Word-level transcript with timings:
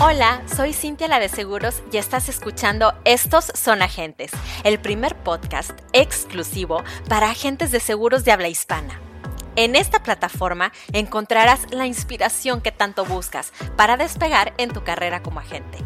Hola, 0.00 0.44
soy 0.46 0.74
Cintia 0.74 1.08
la 1.08 1.18
de 1.18 1.28
Seguros 1.28 1.82
y 1.90 1.96
estás 1.96 2.28
escuchando 2.28 2.94
Estos 3.04 3.50
son 3.56 3.82
agentes, 3.82 4.30
el 4.62 4.78
primer 4.78 5.16
podcast 5.16 5.72
exclusivo 5.92 6.84
para 7.08 7.30
agentes 7.30 7.72
de 7.72 7.80
seguros 7.80 8.24
de 8.24 8.30
habla 8.30 8.46
hispana. 8.46 9.00
En 9.56 9.74
esta 9.74 10.00
plataforma 10.04 10.70
encontrarás 10.92 11.72
la 11.72 11.86
inspiración 11.86 12.60
que 12.60 12.70
tanto 12.70 13.04
buscas 13.06 13.52
para 13.76 13.96
despegar 13.96 14.54
en 14.58 14.70
tu 14.70 14.84
carrera 14.84 15.20
como 15.20 15.40
agente. 15.40 15.78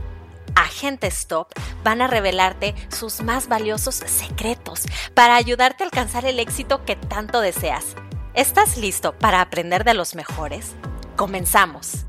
Agentes 0.57 1.27
Top 1.27 1.49
van 1.83 2.03
a 2.03 2.07
revelarte 2.07 2.75
sus 2.89 3.23
más 3.23 3.49
valiosos 3.49 3.95
secretos 3.95 4.83
para 5.15 5.37
ayudarte 5.37 5.85
a 5.85 5.87
alcanzar 5.87 6.27
el 6.27 6.39
éxito 6.39 6.85
que 6.85 6.97
tanto 6.97 7.41
deseas. 7.41 7.97
¿Estás 8.35 8.77
listo 8.77 9.15
para 9.19 9.41
aprender 9.41 9.85
de 9.85 9.95
los 9.95 10.15
mejores? 10.15 10.75
Comenzamos. 11.17 12.05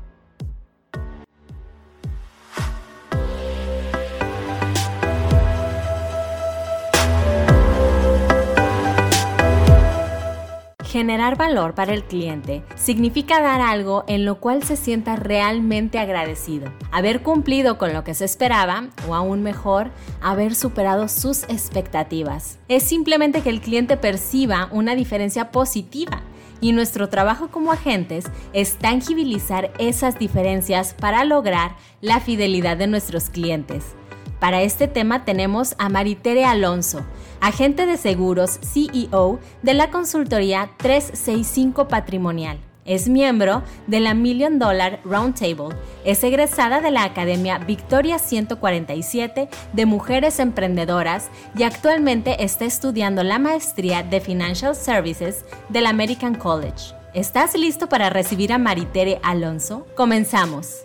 Generar 10.94 11.36
valor 11.36 11.74
para 11.74 11.92
el 11.92 12.04
cliente 12.04 12.62
significa 12.76 13.40
dar 13.40 13.60
algo 13.60 14.04
en 14.06 14.24
lo 14.24 14.38
cual 14.38 14.62
se 14.62 14.76
sienta 14.76 15.16
realmente 15.16 15.98
agradecido, 15.98 16.72
haber 16.92 17.20
cumplido 17.20 17.78
con 17.78 17.92
lo 17.92 18.04
que 18.04 18.14
se 18.14 18.24
esperaba 18.24 18.90
o 19.08 19.16
aún 19.16 19.42
mejor, 19.42 19.90
haber 20.22 20.54
superado 20.54 21.08
sus 21.08 21.42
expectativas. 21.48 22.60
Es 22.68 22.84
simplemente 22.84 23.40
que 23.40 23.50
el 23.50 23.60
cliente 23.60 23.96
perciba 23.96 24.68
una 24.70 24.94
diferencia 24.94 25.50
positiva 25.50 26.22
y 26.60 26.70
nuestro 26.70 27.08
trabajo 27.08 27.48
como 27.48 27.72
agentes 27.72 28.26
es 28.52 28.76
tangibilizar 28.76 29.72
esas 29.80 30.16
diferencias 30.16 30.94
para 30.94 31.24
lograr 31.24 31.74
la 32.02 32.20
fidelidad 32.20 32.76
de 32.76 32.86
nuestros 32.86 33.30
clientes. 33.30 33.96
Para 34.38 34.62
este 34.62 34.86
tema 34.86 35.24
tenemos 35.24 35.74
a 35.78 35.88
Maritere 35.88 36.44
Alonso, 36.44 37.04
agente 37.40 37.86
de 37.86 37.96
seguros 37.96 38.60
CEO 38.62 39.38
de 39.62 39.74
la 39.74 39.90
consultoría 39.90 40.70
365 40.78 41.88
Patrimonial. 41.88 42.58
Es 42.84 43.08
miembro 43.08 43.62
de 43.86 44.00
la 44.00 44.12
Million 44.12 44.58
Dollar 44.58 45.00
Roundtable. 45.04 45.74
Es 46.04 46.22
egresada 46.22 46.80
de 46.80 46.90
la 46.90 47.04
Academia 47.04 47.58
Victoria 47.58 48.18
147 48.18 49.48
de 49.72 49.86
Mujeres 49.86 50.38
Emprendedoras 50.38 51.30
y 51.56 51.62
actualmente 51.62 52.44
está 52.44 52.66
estudiando 52.66 53.22
la 53.22 53.38
maestría 53.38 54.02
de 54.02 54.20
Financial 54.20 54.74
Services 54.74 55.44
del 55.70 55.86
American 55.86 56.34
College. 56.34 56.94
¿Estás 57.14 57.56
listo 57.56 57.88
para 57.88 58.10
recibir 58.10 58.52
a 58.52 58.58
Maritere 58.58 59.18
Alonso? 59.22 59.86
Comenzamos. 59.96 60.84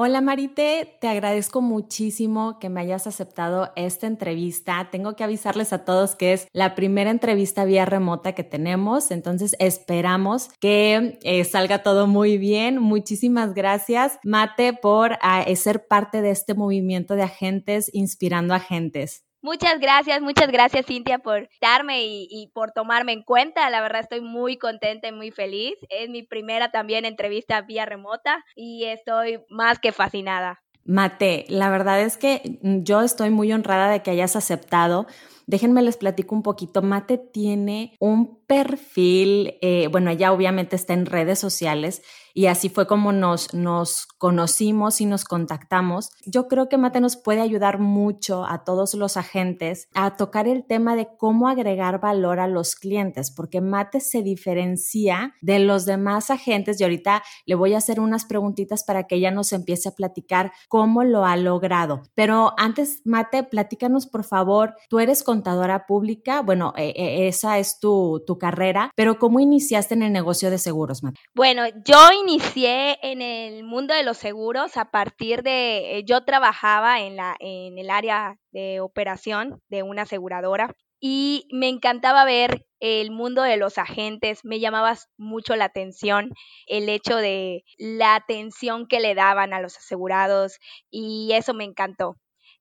Hola 0.00 0.20
Marite, 0.20 0.96
te 1.00 1.08
agradezco 1.08 1.60
muchísimo 1.60 2.60
que 2.60 2.68
me 2.68 2.80
hayas 2.80 3.08
aceptado 3.08 3.72
esta 3.74 4.06
entrevista. 4.06 4.90
Tengo 4.92 5.16
que 5.16 5.24
avisarles 5.24 5.72
a 5.72 5.84
todos 5.84 6.14
que 6.14 6.34
es 6.34 6.46
la 6.52 6.76
primera 6.76 7.10
entrevista 7.10 7.64
vía 7.64 7.84
remota 7.84 8.32
que 8.32 8.44
tenemos, 8.44 9.10
entonces 9.10 9.56
esperamos 9.58 10.50
que 10.60 11.18
eh, 11.24 11.42
salga 11.42 11.82
todo 11.82 12.06
muy 12.06 12.38
bien. 12.38 12.78
Muchísimas 12.78 13.54
gracias, 13.54 14.20
Mate, 14.22 14.72
por 14.72 15.18
ah, 15.20 15.44
ser 15.56 15.88
parte 15.88 16.22
de 16.22 16.30
este 16.30 16.54
movimiento 16.54 17.16
de 17.16 17.24
agentes 17.24 17.90
inspirando 17.92 18.54
agentes. 18.54 19.27
Muchas 19.48 19.80
gracias, 19.80 20.20
muchas 20.20 20.48
gracias 20.48 20.84
Cintia 20.84 21.20
por 21.20 21.48
darme 21.62 22.04
y, 22.04 22.50
por 22.52 22.72
tomarme 22.72 23.12
en 23.12 23.22
cuenta. 23.22 23.70
La 23.70 23.80
verdad 23.80 24.02
estoy 24.02 24.20
muy 24.20 24.58
contenta 24.58 25.08
y 25.08 25.12
muy 25.12 25.30
feliz. 25.30 25.72
Es 25.88 26.10
mi 26.10 26.22
primera 26.22 26.70
también 26.70 27.06
entrevista 27.06 27.62
vía 27.62 27.86
remota 27.86 28.44
y 28.54 28.84
estoy 28.84 29.38
más 29.48 29.78
que 29.78 29.92
fascinada. 29.92 30.60
Mate, 30.84 31.46
la 31.48 31.70
verdad 31.70 31.98
es 32.02 32.18
que 32.18 32.58
yo 32.62 33.00
estoy 33.00 33.30
muy 33.30 33.50
honrada 33.50 33.88
de 33.88 34.02
que 34.02 34.10
hayas 34.10 34.36
aceptado. 34.36 35.06
Déjenme 35.48 35.80
les 35.80 35.96
platico 35.96 36.34
un 36.34 36.42
poquito. 36.42 36.82
Mate 36.82 37.16
tiene 37.16 37.96
un 38.00 38.38
perfil, 38.46 39.56
eh, 39.62 39.88
bueno, 39.90 40.10
ella 40.10 40.32
obviamente 40.32 40.76
está 40.76 40.92
en 40.92 41.06
redes 41.06 41.38
sociales 41.38 42.02
y 42.38 42.46
así 42.46 42.68
fue 42.68 42.86
como 42.86 43.12
nos, 43.12 43.52
nos 43.52 44.06
conocimos 44.06 45.00
y 45.00 45.06
nos 45.06 45.24
contactamos. 45.24 46.10
Yo 46.24 46.48
creo 46.48 46.68
que 46.68 46.78
Mate 46.78 47.00
nos 47.00 47.16
puede 47.16 47.40
ayudar 47.40 47.80
mucho 47.80 48.44
a 48.44 48.62
todos 48.62 48.94
los 48.94 49.16
agentes 49.16 49.88
a 49.92 50.16
tocar 50.16 50.46
el 50.46 50.64
tema 50.64 50.94
de 50.94 51.08
cómo 51.18 51.48
agregar 51.48 52.00
valor 52.00 52.40
a 52.40 52.46
los 52.46 52.76
clientes, 52.76 53.30
porque 53.30 53.60
Mate 53.60 54.00
se 54.00 54.22
diferencia 54.22 55.34
de 55.40 55.58
los 55.58 55.84
demás 55.84 56.30
agentes 56.30 56.80
y 56.80 56.84
ahorita 56.84 57.22
le 57.44 57.54
voy 57.54 57.74
a 57.74 57.78
hacer 57.78 58.00
unas 58.00 58.24
preguntitas 58.24 58.84
para 58.84 59.08
que 59.08 59.16
ella 59.16 59.30
nos 59.30 59.52
empiece 59.52 59.88
a 59.88 59.96
platicar 59.96 60.52
cómo 60.68 61.04
lo 61.04 61.24
ha 61.24 61.36
logrado. 61.36 62.02
Pero 62.14 62.54
antes, 62.56 63.02
Mate, 63.04 63.42
platícanos 63.42 64.06
por 64.06 64.24
favor, 64.24 64.74
tú 64.88 65.00
eres 65.00 65.24
contadora 65.38 65.86
pública, 65.86 66.42
bueno, 66.42 66.72
e, 66.76 66.92
e, 66.96 67.28
esa 67.28 67.58
es 67.58 67.78
tu, 67.78 68.24
tu 68.26 68.38
carrera, 68.38 68.90
pero 68.96 69.18
¿cómo 69.18 69.38
iniciaste 69.38 69.94
en 69.94 70.02
el 70.02 70.12
negocio 70.12 70.50
de 70.50 70.58
seguros, 70.58 71.04
Mate? 71.04 71.20
Bueno, 71.32 71.62
yo 71.84 72.10
inicié 72.12 72.98
en 73.02 73.22
el 73.22 73.62
mundo 73.62 73.94
de 73.94 74.02
los 74.02 74.16
seguros 74.18 74.76
a 74.76 74.90
partir 74.90 75.44
de, 75.44 75.98
eh, 75.98 76.04
yo 76.04 76.24
trabajaba 76.24 77.00
en, 77.00 77.14
la, 77.14 77.36
en 77.38 77.78
el 77.78 77.88
área 77.88 78.36
de 78.50 78.80
operación 78.80 79.60
de 79.68 79.84
una 79.84 80.02
aseguradora 80.02 80.74
y 81.00 81.46
me 81.52 81.68
encantaba 81.68 82.24
ver 82.24 82.66
el 82.80 83.12
mundo 83.12 83.42
de 83.42 83.56
los 83.56 83.78
agentes, 83.78 84.40
me 84.44 84.58
llamaba 84.58 84.96
mucho 85.16 85.54
la 85.54 85.66
atención 85.66 86.30
el 86.66 86.88
hecho 86.88 87.16
de 87.16 87.62
la 87.76 88.16
atención 88.16 88.88
que 88.88 88.98
le 88.98 89.14
daban 89.14 89.52
a 89.52 89.60
los 89.60 89.76
asegurados 89.76 90.58
y 90.90 91.30
eso 91.32 91.54
me 91.54 91.64
encantó 91.64 92.16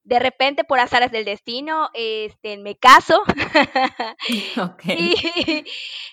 de 0.08 0.20
repente 0.20 0.64
por 0.64 0.80
azares 0.80 1.12
del 1.12 1.26
destino, 1.26 1.90
este, 1.94 2.58
me 2.58 2.78
caso. 2.78 3.24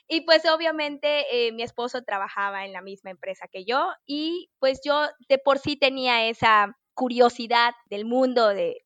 y, 0.09 0.21
pues 0.23 0.43
obviamente 0.53 1.25
eh, 1.31 1.53
mi 1.53 1.63
esposo 1.63 2.03
trabajaba 2.03 2.65
en 2.65 2.73
la 2.73 2.83
misma 2.83 3.13
empresa 3.13 3.47
que 3.47 3.65
yo 3.65 3.89
y 4.05 4.51
pues 4.59 4.81
yo 4.85 5.07
de 5.29 5.39
por 5.39 5.61
sí 5.61 5.77
tenía 5.77 6.29
esa 6.29 6.77
curiosidad 6.95 7.73
del 7.89 8.05
mundo 8.05 8.49
de, 8.49 8.85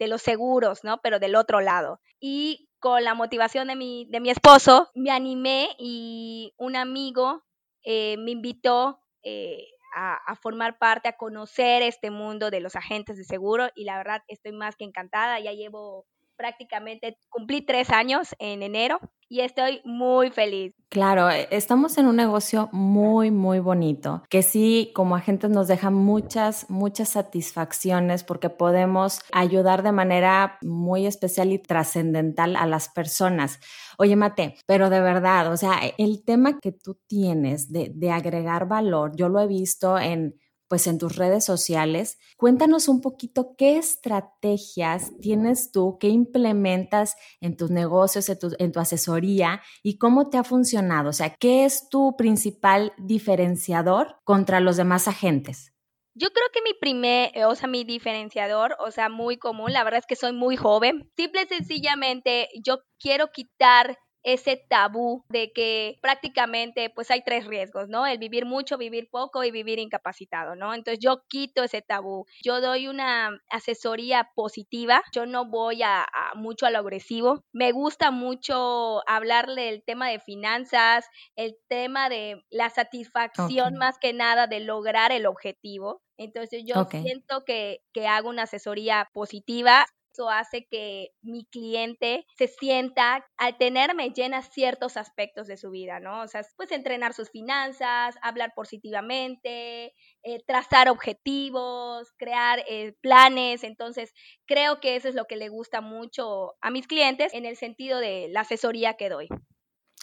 los 0.00 0.20
seguros, 0.20 0.80
¿no? 0.82 0.98
Pero 1.00 1.20
del 1.20 1.36
otro 1.36 1.60
lado. 1.60 2.00
Y 2.18 2.68
con 2.80 3.04
la 3.04 3.14
motivación 3.14 3.68
de 3.68 3.76
mi, 3.76 4.06
de 4.10 4.18
mi 4.18 4.30
esposo, 4.30 4.90
me 4.96 5.12
animé 5.12 5.68
y 5.78 6.54
un 6.56 6.74
amigo 6.74 7.44
eh, 7.84 8.16
me 8.18 8.32
invitó 8.32 9.00
eh, 9.22 9.64
a, 9.92 10.34
formar 10.36 10.78
parte, 10.78 11.08
a 11.08 11.16
conocer 11.16 11.82
este 11.82 12.10
mundo 12.10 12.50
de 12.50 12.60
los 12.60 12.76
agentes 12.76 13.16
de 13.16 13.24
seguro 13.24 13.68
y 13.74 13.84
la 13.84 13.96
verdad 13.98 14.22
estoy 14.28 14.52
más 14.52 14.76
que 14.76 14.84
encantada. 14.84 15.40
Ya 15.40 15.52
llevo 15.52 16.06
prácticamente, 16.36 17.18
cumplí 17.28 17.60
tres 17.60 17.90
años 17.90 18.34
en 18.38 18.62
enero 18.62 18.98
y 19.28 19.40
estoy 19.40 19.80
muy 19.84 20.30
feliz. 20.30 20.74
Claro, 20.88 21.30
e, 21.30 21.46
estamos 21.50 21.98
en 21.98 22.06
un 22.06 22.16
negocio 22.16 22.68
muy, 22.72 23.30
muy 23.30 23.60
bonito, 23.60 24.24
que 24.28 24.42
sí, 24.42 24.90
como 24.94 25.14
agentes 25.14 25.50
nos 25.50 25.68
deja 25.68 25.90
muchas, 25.90 26.68
muchas 26.70 27.10
satisfacciones 27.10 28.24
porque 28.24 28.48
podemos 28.48 29.20
ayudar 29.32 29.82
de 29.82 29.92
manera 29.92 30.58
muy 30.62 31.06
especial 31.06 31.52
y 31.52 31.58
trascendental 31.58 32.56
a 32.56 32.66
las 32.66 32.88
personas. 32.88 33.60
Oye, 34.02 34.16
Mate, 34.16 34.56
pero 34.64 34.88
de 34.88 35.02
verdad, 35.02 35.52
o 35.52 35.58
sea, 35.58 35.78
el 35.98 36.24
tema 36.24 36.58
que 36.58 36.72
tú 36.72 36.98
tienes 37.06 37.70
de, 37.70 37.92
de 37.94 38.10
agregar 38.10 38.66
valor, 38.66 39.14
yo 39.14 39.28
lo 39.28 39.38
he 39.40 39.46
visto 39.46 39.98
en 39.98 40.36
pues 40.68 40.86
en 40.86 40.96
tus 40.96 41.16
redes 41.16 41.44
sociales. 41.44 42.18
Cuéntanos 42.38 42.88
un 42.88 43.02
poquito 43.02 43.56
qué 43.58 43.76
estrategias 43.76 45.12
tienes 45.20 45.70
tú, 45.70 45.98
qué 46.00 46.08
implementas 46.08 47.14
en 47.42 47.58
tus 47.58 47.70
negocios, 47.70 48.26
en 48.30 48.38
tu, 48.38 48.52
en 48.58 48.72
tu, 48.72 48.80
asesoría 48.80 49.60
y 49.82 49.98
cómo 49.98 50.30
te 50.30 50.38
ha 50.38 50.44
funcionado. 50.44 51.10
O 51.10 51.12
sea, 51.12 51.34
¿qué 51.38 51.66
es 51.66 51.90
tu 51.90 52.16
principal 52.16 52.94
diferenciador 52.96 54.16
contra 54.24 54.60
los 54.60 54.78
demás 54.78 55.08
agentes? 55.08 55.74
Yo 56.14 56.28
creo 56.30 56.46
que 56.52 56.60
mi 56.62 56.74
primer, 56.74 57.30
o 57.46 57.54
sea, 57.54 57.68
mi 57.68 57.84
diferenciador, 57.84 58.76
o 58.80 58.90
sea, 58.90 59.08
muy 59.08 59.36
común, 59.38 59.72
la 59.72 59.84
verdad 59.84 60.00
es 60.00 60.06
que 60.06 60.16
soy 60.16 60.32
muy 60.32 60.56
joven. 60.56 61.08
Simple 61.16 61.42
y 61.42 61.46
sencillamente, 61.46 62.48
yo 62.64 62.78
quiero 62.98 63.28
quitar 63.32 63.96
ese 64.22 64.56
tabú 64.68 65.24
de 65.28 65.52
que 65.52 65.98
prácticamente 66.02 66.90
pues 66.90 67.10
hay 67.10 67.22
tres 67.24 67.46
riesgos, 67.46 67.88
¿no? 67.88 68.06
El 68.06 68.18
vivir 68.18 68.46
mucho, 68.46 68.76
vivir 68.78 69.08
poco 69.10 69.44
y 69.44 69.50
vivir 69.50 69.78
incapacitado, 69.78 70.56
¿no? 70.56 70.74
Entonces 70.74 70.98
yo 71.00 71.22
quito 71.28 71.64
ese 71.64 71.82
tabú. 71.82 72.26
Yo 72.42 72.60
doy 72.60 72.86
una 72.88 73.40
asesoría 73.48 74.30
positiva, 74.34 75.02
yo 75.12 75.26
no 75.26 75.46
voy 75.48 75.82
a, 75.82 76.06
mucho 76.34 76.66
a 76.66 76.70
lo 76.70 76.78
agresivo. 76.78 77.42
Me 77.52 77.72
gusta 77.72 78.10
mucho 78.10 79.02
hablarle 79.08 79.62
del 79.64 79.82
tema 79.84 80.08
de 80.08 80.20
finanzas, 80.20 81.06
el 81.36 81.56
tema 81.68 82.08
de 82.08 82.42
la 82.50 82.70
satisfacción 82.70 83.74
más 83.74 83.98
que 83.98 84.12
nada 84.12 84.46
de 84.46 84.60
lograr 84.60 85.12
el 85.12 85.26
objetivo. 85.26 86.02
Entonces 86.18 86.64
yo 86.66 86.86
siento 86.90 87.44
que, 87.46 87.78
que 87.94 88.06
hago 88.06 88.28
una 88.28 88.42
asesoría 88.42 89.08
positiva 89.14 89.86
Eso 90.12 90.28
hace 90.28 90.66
que 90.66 91.10
mi 91.22 91.44
cliente 91.46 92.26
se 92.36 92.48
sienta, 92.48 93.24
al 93.36 93.56
tenerme 93.58 94.10
llena 94.10 94.42
ciertos 94.42 94.96
aspectos 94.96 95.46
de 95.46 95.56
su 95.56 95.70
vida, 95.70 96.00
¿no? 96.00 96.22
O 96.22 96.28
sea, 96.28 96.42
pues 96.56 96.72
entrenar 96.72 97.14
sus 97.14 97.30
finanzas, 97.30 98.16
hablar 98.22 98.52
positivamente, 98.56 99.94
eh, 100.22 100.42
trazar 100.46 100.88
objetivos, 100.88 102.12
crear 102.18 102.64
eh, 102.68 102.94
planes. 103.00 103.62
Entonces, 103.64 104.12
creo 104.46 104.80
que 104.80 104.96
eso 104.96 105.08
es 105.08 105.14
lo 105.14 105.26
que 105.26 105.36
le 105.36 105.48
gusta 105.48 105.80
mucho 105.80 106.54
a 106.60 106.70
mis 106.70 106.86
clientes 106.88 107.32
en 107.32 107.44
el 107.46 107.56
sentido 107.56 107.98
de 108.00 108.28
la 108.30 108.40
asesoría 108.40 108.94
que 108.94 109.08
doy. 109.08 109.28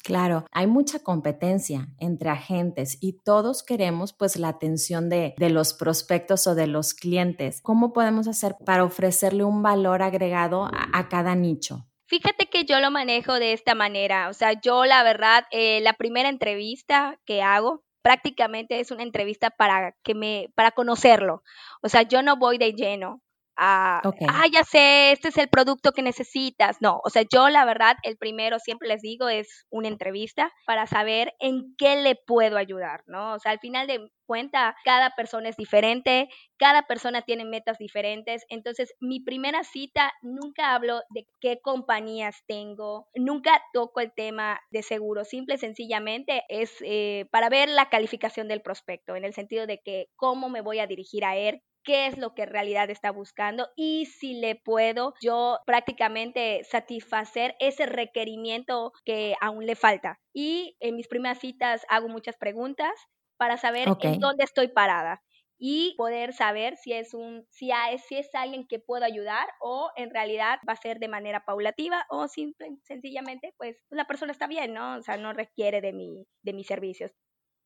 Claro, 0.07 0.45
hay 0.53 0.67
mucha 0.67 0.99
competencia 0.99 1.89
entre 1.99 2.29
agentes 2.29 2.97
y 3.01 3.21
todos 3.25 3.61
queremos 3.61 4.13
pues 4.13 4.37
la 4.37 4.47
atención 4.47 5.09
de, 5.09 5.35
los 5.37 5.73
prospectos 5.73 6.47
o 6.47 6.55
de 6.55 6.65
los 6.65 6.93
clientes. 6.93 7.59
¿Cómo 7.61 7.91
podemos 7.91 8.29
hacer 8.29 8.55
para 8.65 8.85
ofrecerle 8.85 9.43
un 9.43 9.61
valor 9.61 10.01
agregado 10.01 10.63
a, 10.63 11.09
cada 11.09 11.35
nicho? 11.35 11.89
Fíjate 12.05 12.45
que 12.45 12.63
yo 12.63 12.79
lo 12.79 12.89
manejo 12.89 13.33
de 13.33 13.51
esta 13.51 13.75
manera, 13.75 14.29
o 14.29 14.33
sea, 14.33 14.53
yo 14.53 14.85
la 14.85 15.03
verdad, 15.03 15.43
eh, 15.51 15.81
la 15.81 15.91
primera 15.91 16.29
entrevista 16.29 17.19
que 17.25 17.41
hago 17.41 17.83
prácticamente 18.01 18.79
es 18.79 18.91
una 18.91 19.03
entrevista 19.03 19.49
para 19.49 19.93
que 20.03 20.15
me, 20.15 20.53
para 20.55 20.71
conocerlo, 20.71 21.43
o 21.81 21.89
sea, 21.89 22.03
yo 22.03 22.21
no 22.21 22.37
voy 22.37 22.57
de 22.57 22.71
lleno, 22.71 23.21
ah, 23.57 24.01
ya 24.51 24.63
sé, 24.63 25.11
este 25.11 25.29
es 25.29 25.37
el 25.37 25.49
producto 25.49 25.91
que 25.91 26.01
necesitas. 26.01 26.77
No, 26.81 27.01
o 27.03 27.09
sea, 27.09 27.23
yo 27.31 27.49
la 27.49 27.65
verdad, 27.65 27.97
el 28.03 28.17
primero 28.17 28.59
siempre 28.59 28.87
les 28.87 29.01
digo 29.01 29.29
es 29.29 29.65
una 29.69 29.87
entrevista 29.87 30.51
para 30.65 30.87
saber 30.87 31.33
en 31.39 31.75
qué 31.77 31.95
le 32.01 32.15
puedo 32.15 32.57
ayudar, 32.57 33.03
¿no? 33.07 33.33
O 33.33 33.39
sea, 33.39 33.51
al 33.51 33.59
final 33.59 33.87
de 33.87 34.09
cuenta, 34.25 34.75
cada 34.83 35.11
persona 35.15 35.49
es 35.49 35.57
diferente, 35.57 36.29
cada 36.57 36.83
persona 36.83 37.21
tiene 37.23 37.45
metas 37.45 37.77
diferentes. 37.79 38.45
Entonces, 38.49 38.93
mi 38.99 39.21
primera 39.21 39.63
cita 39.63 40.11
nunca 40.21 40.75
hablo 40.75 41.01
de 41.09 41.25
qué 41.39 41.59
compañías 41.61 42.43
tengo, 42.45 43.07
nunca 43.15 43.61
toco 43.73 44.01
el 44.01 44.13
tema 44.13 44.59
de 44.69 44.83
seguro, 44.83 45.23
simple 45.23 45.55
y 45.55 45.59
sencillamente 45.59 46.43
es 46.49 46.75
eh, 46.81 47.25
para 47.31 47.49
ver 47.49 47.69
la 47.69 47.89
calificación 47.89 48.47
del 48.47 48.61
prospecto, 48.61 49.15
en 49.15 49.25
el 49.25 49.33
sentido 49.33 49.65
de 49.65 49.79
que 49.83 50.07
cómo 50.15 50.49
me 50.49 50.61
voy 50.61 50.79
a 50.79 50.87
dirigir 50.87 51.25
a 51.25 51.37
él, 51.37 51.61
qué 51.87 52.07
es 52.07 52.17
lo 52.17 52.35
que 52.35 52.43
en 52.43 52.49
realidad 52.49 52.89
está 52.89 53.11
buscando 53.11 53.69
y 53.77 54.07
si 54.07 54.33
le 54.33 54.55
puedo 54.57 55.13
yo 55.21 55.59
prácticamente 55.65 56.65
satisfacer 56.65 57.55
ese 57.59 57.85
requerimiento 57.85 58.91
que 59.05 59.35
aún 59.39 59.65
le 59.65 59.77
falta. 59.77 60.19
Y 60.33 60.75
en 60.81 60.97
mis 60.97 61.07
primeras 61.07 61.39
citas 61.39 61.85
hago 61.87 62.09
muchas 62.09 62.35
preguntas 62.35 62.91
para 63.37 63.55
saber 63.55 63.87
en 64.01 64.19
dónde 64.19 64.43
estoy 64.43 64.67
parada 64.67 65.23
y 65.57 65.95
poder 65.95 66.33
saber 66.33 66.75
si 66.75 66.91
es 66.91 67.13
un 67.13 67.45
si, 67.51 67.71
si 68.05 68.17
es 68.17 68.35
alguien 68.35 68.67
que 68.67 68.79
puedo 68.79 69.05
ayudar 69.05 69.47
o 69.61 69.89
en 69.95 70.09
realidad 70.09 70.59
va 70.67 70.73
a 70.73 70.75
ser 70.75 70.99
de 70.99 71.07
manera 71.07 71.45
paulativa 71.45 72.05
o 72.09 72.27
simple, 72.27 72.67
sencillamente 72.83 73.53
pues 73.57 73.77
la 73.89 74.07
persona 74.07 74.33
está 74.33 74.47
bien, 74.47 74.73
¿no? 74.73 74.97
O 74.97 75.01
sea, 75.01 75.15
no 75.15 75.31
requiere 75.31 75.79
de 75.79 75.93
mi 75.93 76.25
de 76.41 76.51
mis 76.51 76.67
servicios. 76.67 77.11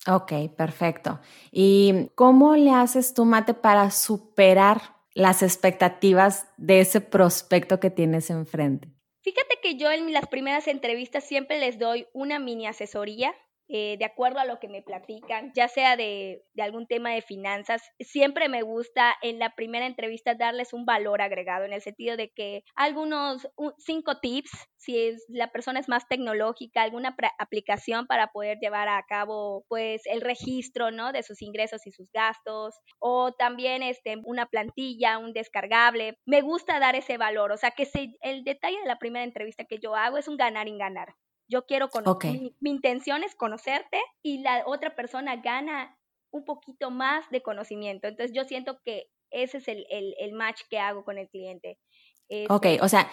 Ok, 0.07 0.33
perfecto. 0.57 1.19
¿Y 1.51 2.09
cómo 2.15 2.55
le 2.55 2.71
haces 2.71 3.13
tú, 3.13 3.25
Mate, 3.25 3.53
para 3.53 3.91
superar 3.91 4.81
las 5.13 5.43
expectativas 5.43 6.47
de 6.57 6.81
ese 6.81 7.01
prospecto 7.01 7.79
que 7.79 7.91
tienes 7.91 8.29
enfrente? 8.29 8.89
Fíjate 9.21 9.59
que 9.61 9.75
yo 9.75 9.91
en 9.91 10.11
las 10.13 10.27
primeras 10.27 10.67
entrevistas 10.67 11.23
siempre 11.23 11.59
les 11.59 11.77
doy 11.77 12.07
una 12.13 12.39
mini 12.39 12.65
asesoría 12.65 13.35
eh, 13.73 13.95
de 13.97 14.03
acuerdo 14.03 14.39
a 14.39 14.45
lo 14.45 14.59
que 14.59 14.67
me 14.67 14.81
platican, 14.81 15.53
ya 15.55 15.69
sea 15.69 15.95
de, 15.95 16.43
algún 16.59 16.87
tema 16.87 17.11
de 17.11 17.21
finanzas. 17.21 17.81
Siempre 18.01 18.49
me 18.49 18.63
gusta 18.63 19.15
en 19.21 19.39
la 19.39 19.55
primera 19.55 19.85
entrevista 19.85 20.35
darles 20.35 20.73
un 20.73 20.85
valor 20.85 21.21
agregado 21.21 21.63
en 21.63 21.71
el 21.71 21.81
sentido 21.81 22.17
de 22.17 22.31
que 22.31 22.65
algunos 22.75 23.47
cinco 23.77 24.19
tips, 24.19 24.51
si 24.75 24.99
es, 24.99 25.23
la 25.29 25.53
persona 25.53 25.79
es 25.79 25.87
más 25.87 26.05
tecnológica, 26.09 26.81
alguna 26.81 27.15
aplicación 27.39 28.07
para 28.07 28.27
poder 28.27 28.57
llevar 28.59 28.89
a 28.89 29.01
cabo 29.07 29.63
pues 29.69 30.01
el 30.05 30.19
registro, 30.19 30.91
¿no? 30.91 31.13
De 31.13 31.23
sus 31.23 31.41
ingresos 31.41 31.87
y 31.87 31.93
sus 31.93 32.11
gastos 32.11 32.75
o 32.99 33.31
también 33.31 33.83
este, 33.83 34.17
una 34.25 34.47
plantilla, 34.47 35.17
un 35.17 35.31
descargable. 35.31 36.17
Me 36.25 36.41
gusta 36.41 36.77
dar 36.79 36.95
ese 36.95 37.17
valor, 37.17 37.53
o 37.53 37.57
sea 37.57 37.71
que 37.71 37.87
el 38.19 38.43
detalle 38.43 38.81
de 38.81 38.87
la 38.87 38.99
primera 38.99 39.23
entrevista 39.23 39.63
que 39.63 39.79
yo 39.79 39.95
hago 39.95 40.17
es 40.17 40.27
un 40.27 40.35
ganar 40.35 40.67
y 40.67 40.77
ganar. 40.77 41.15
Yo 41.51 41.65
quiero 41.65 41.89
conocer, 41.89 42.31
mi, 42.61 42.69
intención 42.71 43.23
es 43.23 43.35
conocerte 43.35 43.99
y 44.23 44.41
la 44.41 44.63
otra 44.65 44.95
persona 44.95 45.35
gana 45.35 45.97
un 46.31 46.45
poquito 46.45 46.91
más 46.91 47.29
de 47.29 47.41
conocimiento. 47.41 48.07
Entonces 48.07 48.33
yo 48.33 48.45
siento 48.45 48.79
que 48.85 49.09
ese 49.31 49.57
es 49.57 49.67
el, 49.67 49.85
el, 49.89 50.31
match 50.33 50.61
que 50.69 50.79
hago 50.79 51.03
con 51.03 51.17
el 51.17 51.27
cliente. 51.29 51.77
ok, 52.47 52.67
o 52.81 52.87
sea, 52.87 53.09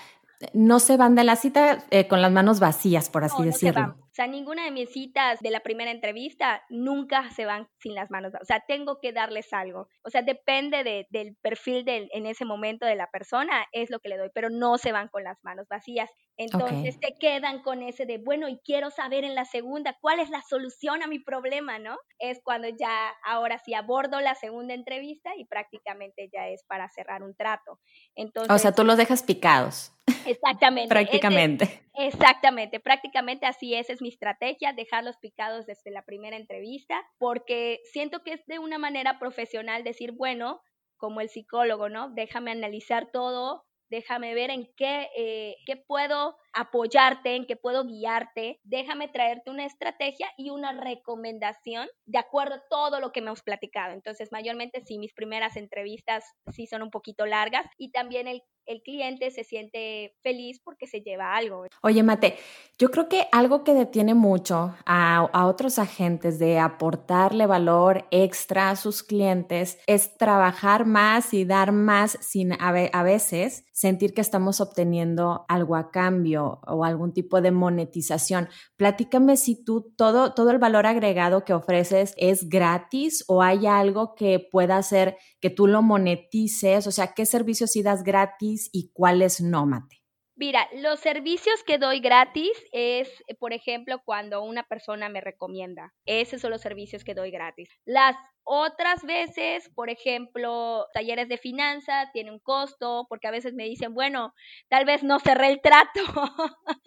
no 0.52 0.78
se 0.78 0.96
van 0.96 1.16
de 1.16 1.24
la 1.24 1.36
cita 1.36 1.84
eh, 1.90 2.06
con 2.06 2.22
las 2.22 2.30
manos 2.30 2.60
vacías, 2.60 3.10
por 3.10 3.24
así 3.24 3.42
decirlo. 3.42 3.96
O 3.98 4.07
sea, 4.18 4.26
ninguna 4.26 4.64
de 4.64 4.72
mis 4.72 4.90
citas 4.90 5.38
de 5.38 5.50
la 5.50 5.60
primera 5.60 5.92
entrevista 5.92 6.64
nunca 6.68 7.30
se 7.30 7.46
van 7.46 7.68
sin 7.78 7.94
las 7.94 8.10
manos. 8.10 8.32
O 8.40 8.44
sea, 8.44 8.64
tengo 8.66 8.98
que 9.00 9.12
darles 9.12 9.52
algo. 9.52 9.88
O 10.02 10.10
sea, 10.10 10.22
depende 10.22 11.06
del 11.08 11.36
perfil 11.40 11.84
del, 11.84 12.08
en 12.12 12.26
ese 12.26 12.44
momento 12.44 12.84
de 12.84 12.96
la 12.96 13.06
persona, 13.06 13.64
es 13.70 13.90
lo 13.90 14.00
que 14.00 14.08
le 14.08 14.16
doy, 14.16 14.30
pero 14.34 14.50
no 14.50 14.76
se 14.76 14.90
van 14.90 15.06
con 15.06 15.22
las 15.22 15.38
manos 15.44 15.68
vacías. 15.68 16.10
Entonces 16.36 16.98
te 16.98 17.14
quedan 17.18 17.62
con 17.62 17.82
ese 17.82 18.06
de, 18.06 18.18
bueno, 18.18 18.48
y 18.48 18.58
quiero 18.64 18.90
saber 18.90 19.24
en 19.24 19.36
la 19.36 19.44
segunda 19.44 19.96
cuál 20.00 20.18
es 20.18 20.30
la 20.30 20.42
solución 20.42 21.02
a 21.02 21.06
mi 21.06 21.20
problema, 21.20 21.78
¿no? 21.78 21.96
Es 22.18 22.40
cuando 22.42 22.68
ya 22.68 23.12
ahora 23.24 23.58
sí 23.58 23.74
abordo 23.74 24.20
la 24.20 24.34
segunda 24.34 24.74
entrevista 24.74 25.30
y 25.36 25.44
prácticamente 25.44 26.28
ya 26.32 26.48
es 26.48 26.64
para 26.64 26.88
cerrar 26.88 27.22
un 27.22 27.36
trato. 27.36 27.78
Entonces, 28.16 28.52
o 28.52 28.58
sea, 28.58 28.72
tú 28.72 28.84
los 28.84 28.96
dejas 28.96 29.22
picados. 29.22 29.92
Exactamente. 30.26 30.88
prácticamente. 30.94 31.82
exactamente, 31.94 32.80
prácticamente 32.80 33.46
así 33.46 33.74
es, 33.74 33.90
es 33.90 34.00
mi 34.00 34.07
estrategia, 34.08 34.72
dejarlos 34.72 35.16
picados 35.16 35.66
desde 35.66 35.90
la 35.90 36.04
primera 36.04 36.36
entrevista, 36.36 37.02
porque 37.18 37.80
siento 37.92 38.22
que 38.22 38.34
es 38.34 38.46
de 38.46 38.58
una 38.58 38.78
manera 38.78 39.18
profesional 39.18 39.84
decir, 39.84 40.12
bueno, 40.12 40.60
como 40.96 41.20
el 41.20 41.28
psicólogo, 41.28 41.88
¿no? 41.88 42.10
Déjame 42.10 42.50
analizar 42.50 43.10
todo, 43.12 43.64
déjame 43.88 44.34
ver 44.34 44.50
en 44.50 44.68
qué, 44.76 45.08
eh, 45.16 45.56
qué 45.66 45.76
puedo 45.76 46.36
apoyarte, 46.52 47.36
en 47.36 47.46
qué 47.46 47.56
puedo 47.56 47.84
guiarte, 47.84 48.60
déjame 48.64 49.08
traerte 49.08 49.50
una 49.50 49.66
estrategia 49.66 50.28
y 50.36 50.50
una 50.50 50.72
recomendación 50.72 51.88
de 52.06 52.18
acuerdo 52.18 52.56
a 52.56 52.62
todo 52.68 53.00
lo 53.00 53.12
que 53.12 53.20
hemos 53.20 53.42
platicado. 53.42 53.92
Entonces, 53.92 54.32
mayormente 54.32 54.82
sí, 54.84 54.98
mis 54.98 55.14
primeras 55.14 55.56
entrevistas 55.56 56.24
sí 56.52 56.66
son 56.66 56.82
un 56.82 56.90
poquito 56.90 57.26
largas 57.26 57.66
y 57.76 57.90
también 57.90 58.28
el 58.28 58.42
el 58.68 58.82
cliente 58.82 59.30
se 59.30 59.44
siente 59.44 60.14
feliz 60.22 60.60
porque 60.62 60.86
se 60.86 61.00
lleva 61.00 61.34
algo. 61.34 61.66
Oye, 61.82 62.02
Mate, 62.02 62.36
yo 62.78 62.90
creo 62.90 63.08
que 63.08 63.26
algo 63.32 63.64
que 63.64 63.74
detiene 63.74 64.14
mucho 64.14 64.74
a, 64.84 65.28
otros 65.48 65.78
agentes 65.78 66.38
de 66.38 66.58
aportarle 66.58 67.46
valor 67.46 68.06
extra 68.10 68.70
a 68.70 68.76
sus 68.76 69.02
clientes 69.02 69.78
es 69.86 70.16
trabajar 70.18 70.84
más 70.84 71.32
y 71.32 71.44
dar 71.44 71.72
más 71.72 72.18
sin 72.20 72.52
a, 72.60 73.02
veces 73.02 73.64
sentir 73.72 74.12
que 74.12 74.20
estamos 74.20 74.60
obteniendo 74.60 75.46
algo 75.48 75.76
a 75.76 75.90
cambio 75.90 76.37
o 76.38 76.84
algún 76.84 77.12
tipo 77.12 77.40
de 77.40 77.50
monetización. 77.50 78.48
Platícame 78.76 79.36
si 79.36 79.62
tú 79.62 79.92
todo, 79.96 80.32
todo 80.34 80.50
el 80.50 80.58
valor 80.58 80.86
agregado 80.86 81.44
que 81.44 81.52
ofreces 81.52 82.14
es 82.16 82.48
gratis 82.48 83.24
o 83.28 83.42
hay 83.42 83.66
algo 83.66 84.14
que 84.14 84.40
pueda 84.50 84.76
hacer 84.76 85.16
que 85.40 85.50
tú 85.50 85.66
lo 85.66 85.82
monetices, 85.82 86.86
o 86.86 86.90
sea, 86.90 87.14
qué 87.14 87.26
servicios 87.26 87.70
sí 87.72 87.82
das 87.82 88.02
gratis 88.02 88.70
y 88.72 88.90
cuáles 88.92 89.40
no, 89.40 89.66
Mate. 89.66 89.97
Mira, 90.38 90.68
los 90.72 91.00
servicios 91.00 91.64
que 91.64 91.78
doy 91.78 91.98
gratis 91.98 92.52
es, 92.70 93.10
por 93.40 93.52
ejemplo, 93.52 94.00
cuando 94.04 94.40
una 94.40 94.62
persona 94.62 95.08
me 95.08 95.20
recomienda. 95.20 95.92
Esos 96.06 96.40
son 96.40 96.52
los 96.52 96.60
servicios 96.60 97.02
que 97.02 97.14
doy 97.14 97.32
gratis. 97.32 97.68
Las 97.84 98.14
otras 98.44 99.02
veces, 99.02 99.68
por 99.74 99.90
ejemplo, 99.90 100.86
talleres 100.94 101.28
de 101.28 101.38
finanzas 101.38 102.12
tiene 102.12 102.30
un 102.30 102.38
costo, 102.38 103.06
porque 103.08 103.26
a 103.26 103.32
veces 103.32 103.52
me 103.54 103.64
dicen, 103.64 103.94
bueno, 103.94 104.32
tal 104.68 104.84
vez 104.84 105.02
no 105.02 105.18
cerré 105.18 105.48
el 105.48 105.60
trato, 105.60 106.02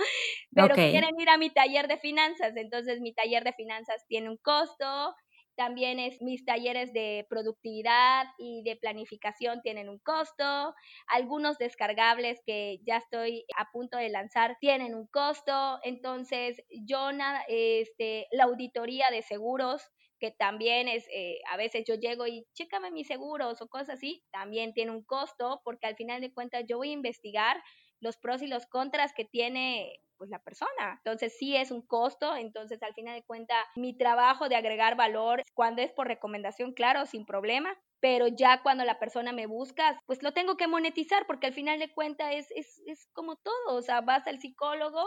pero 0.56 0.74
quieren 0.74 1.20
ir 1.20 1.30
a 1.30 1.38
mi 1.38 1.50
taller 1.50 1.90
de 1.90 1.98
finanzas. 1.98 2.54
Entonces, 2.56 3.02
mi 3.02 3.14
taller 3.14 3.44
de 3.44 3.52
finanzas 3.52 4.06
tiene 4.08 4.30
un 4.30 4.38
costo 4.38 5.14
también 5.56 6.00
es 6.00 6.22
mis 6.22 6.46
talleres 6.46 6.94
de 6.94 7.26
productividad 7.30 8.26
y 8.38 8.64
de 8.64 8.76
planificación 8.76 9.62
tienen 9.62 9.90
un 9.90 10.00
costo. 10.00 10.74
Algunos 11.08 11.58
descargables 11.58 12.42
que 12.46 12.80
ya 12.86 12.98
estoy 12.98 13.46
a 13.58 13.72
punto 13.72 13.98
de 13.98 14.10
lanzar 14.10 14.58
tienen 14.60 14.96
un 14.96 15.08
costo. 15.08 15.80
Entonces, 15.84 16.62
yo 16.70 17.10
este, 17.48 18.28
la 18.32 18.46
auditoría 18.46 19.06
de 19.12 19.22
seguros 19.22 19.84
que 20.20 20.32
también 20.32 20.88
es, 20.88 21.08
eh, 21.12 21.40
a 21.52 21.58
veces 21.58 21.84
yo 21.88 21.96
llego 21.96 22.28
y 22.28 22.46
chécame 22.54 22.92
mis 22.92 23.08
seguros 23.08 23.60
o 23.60 23.68
cosas 23.68 23.98
así, 23.98 24.24
también 24.32 24.72
tiene 24.72 24.92
un 24.92 25.04
costo 25.04 25.62
porque 25.66 25.88
al 25.88 25.96
final 25.96 26.22
de 26.22 26.32
cuentas 26.32 26.64
yo 26.68 26.78
voy 26.78 26.92
a 26.92 26.94
investigar 26.94 27.62
los 28.00 28.18
pros 28.18 28.44
y 28.44 28.48
los 28.48 28.68
contras 28.68 29.14
que 29.14 29.26
tiene 29.26 30.00
pues 30.22 30.30
la 30.30 30.38
persona. 30.38 30.98
Entonces 30.98 31.36
sí 31.36 31.58
es 31.58 31.72
un 31.72 31.82
costo, 31.82 32.36
entonces 32.36 32.84
al 32.84 32.94
final 32.94 33.16
de 33.16 33.24
cuentas 33.24 33.58
mi 33.76 33.98
trabajo 33.98 34.50
de 34.50 34.56
agregar 34.56 34.96
valor 34.96 35.42
cuando 35.56 35.82
es 35.82 35.92
por 35.92 36.06
recomendación, 36.06 36.74
claro, 36.74 37.08
sin 37.08 37.26
problema, 37.26 37.76
pero 38.00 38.28
ya 38.28 38.62
cuando 38.62 38.86
la 38.86 39.00
persona 39.00 39.32
me 39.32 39.48
busca, 39.48 40.00
pues 40.06 40.22
lo 40.22 40.32
tengo 40.32 40.58
que 40.58 40.68
monetizar 40.68 41.26
porque 41.26 41.48
al 41.48 41.54
final 41.54 41.80
de 41.80 41.92
cuentas 41.92 42.36
es, 42.36 42.52
es, 42.52 42.84
es 42.86 43.08
como 43.14 43.36
todo, 43.38 43.76
o 43.76 43.82
sea, 43.82 44.02
vas 44.02 44.28
al 44.28 44.40
psicólogo 44.40 45.02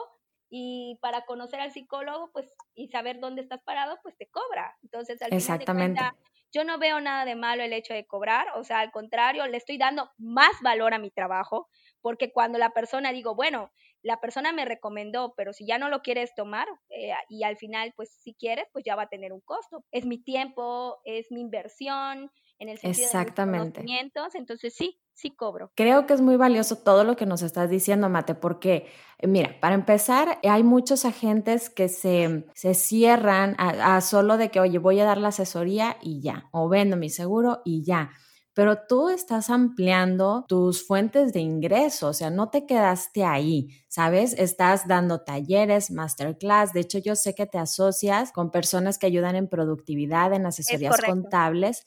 y 0.50 0.98
para 1.00 1.24
conocer 1.26 1.60
al 1.60 1.70
psicólogo, 1.70 2.32
pues, 2.32 2.52
y 2.74 2.88
saber 2.88 3.20
dónde 3.20 3.42
estás 3.42 3.62
parado, 3.62 4.00
pues 4.02 4.16
te 4.16 4.28
cobra. 4.28 4.76
Entonces, 4.82 5.22
al 5.22 5.28
final 5.28 5.58
de 5.60 5.64
cuentas, 5.64 6.12
yo 6.52 6.64
no 6.64 6.78
veo 6.78 7.00
nada 7.00 7.24
de 7.24 7.34
malo 7.34 7.62
el 7.62 7.72
hecho 7.72 7.94
de 7.94 8.04
cobrar, 8.04 8.46
o 8.56 8.64
sea, 8.64 8.80
al 8.80 8.90
contrario, 8.90 9.46
le 9.46 9.58
estoy 9.58 9.78
dando 9.78 10.10
más 10.18 10.52
valor 10.60 10.92
a 10.92 10.98
mi 10.98 11.12
trabajo, 11.12 11.68
porque 12.00 12.32
cuando 12.32 12.58
la 12.58 12.70
persona 12.70 13.12
digo, 13.12 13.34
bueno, 13.34 13.72
la 14.04 14.20
persona 14.20 14.52
me 14.52 14.66
recomendó, 14.66 15.32
pero 15.36 15.52
si 15.52 15.66
ya 15.66 15.78
no 15.78 15.88
lo 15.88 16.02
quieres 16.02 16.34
tomar 16.36 16.68
eh, 16.90 17.12
y 17.28 17.42
al 17.42 17.56
final, 17.56 17.92
pues 17.96 18.14
si 18.20 18.34
quieres, 18.34 18.66
pues 18.72 18.84
ya 18.84 18.94
va 18.96 19.04
a 19.04 19.08
tener 19.08 19.32
un 19.32 19.40
costo. 19.40 19.82
Es 19.90 20.04
mi 20.04 20.22
tiempo, 20.22 20.98
es 21.04 21.32
mi 21.32 21.40
inversión, 21.40 22.30
en 22.58 22.68
el 22.68 22.78
sentido 22.78 23.06
Exactamente. 23.06 23.82
de 23.82 23.98
entonces 24.34 24.74
sí, 24.74 25.00
sí 25.14 25.30
cobro. 25.34 25.72
Creo 25.74 26.06
que 26.06 26.12
es 26.12 26.20
muy 26.20 26.36
valioso 26.36 26.76
todo 26.76 27.02
lo 27.04 27.16
que 27.16 27.24
nos 27.24 27.42
estás 27.42 27.70
diciendo, 27.70 28.10
Mate, 28.10 28.34
porque, 28.34 28.86
eh, 29.18 29.26
mira, 29.26 29.58
para 29.60 29.74
empezar, 29.74 30.38
hay 30.42 30.62
muchos 30.62 31.06
agentes 31.06 31.70
que 31.70 31.88
se, 31.88 32.44
se 32.54 32.74
cierran 32.74 33.56
a, 33.58 33.96
a 33.96 34.00
solo 34.02 34.36
de 34.36 34.50
que, 34.50 34.60
oye, 34.60 34.78
voy 34.78 35.00
a 35.00 35.04
dar 35.04 35.18
la 35.18 35.28
asesoría 35.28 35.96
y 36.02 36.20
ya, 36.20 36.48
o 36.52 36.68
vendo 36.68 36.98
mi 36.98 37.08
seguro 37.08 37.62
y 37.64 37.84
ya 37.84 38.10
pero 38.54 38.78
tú 38.88 39.08
estás 39.08 39.50
ampliando 39.50 40.44
tus 40.48 40.86
fuentes 40.86 41.32
de 41.32 41.40
ingreso, 41.40 42.08
o 42.08 42.12
sea, 42.12 42.30
no 42.30 42.50
te 42.50 42.66
quedaste 42.66 43.24
ahí, 43.24 43.68
¿sabes? 43.88 44.34
Estás 44.38 44.86
dando 44.88 45.20
talleres, 45.20 45.90
masterclass, 45.90 46.72
de 46.72 46.80
hecho 46.80 46.98
yo 46.98 47.16
sé 47.16 47.34
que 47.34 47.46
te 47.46 47.58
asocias 47.58 48.32
con 48.32 48.50
personas 48.50 48.98
que 48.98 49.06
ayudan 49.06 49.36
en 49.36 49.48
productividad, 49.48 50.32
en 50.32 50.46
asesorías 50.46 51.00
contables 51.00 51.84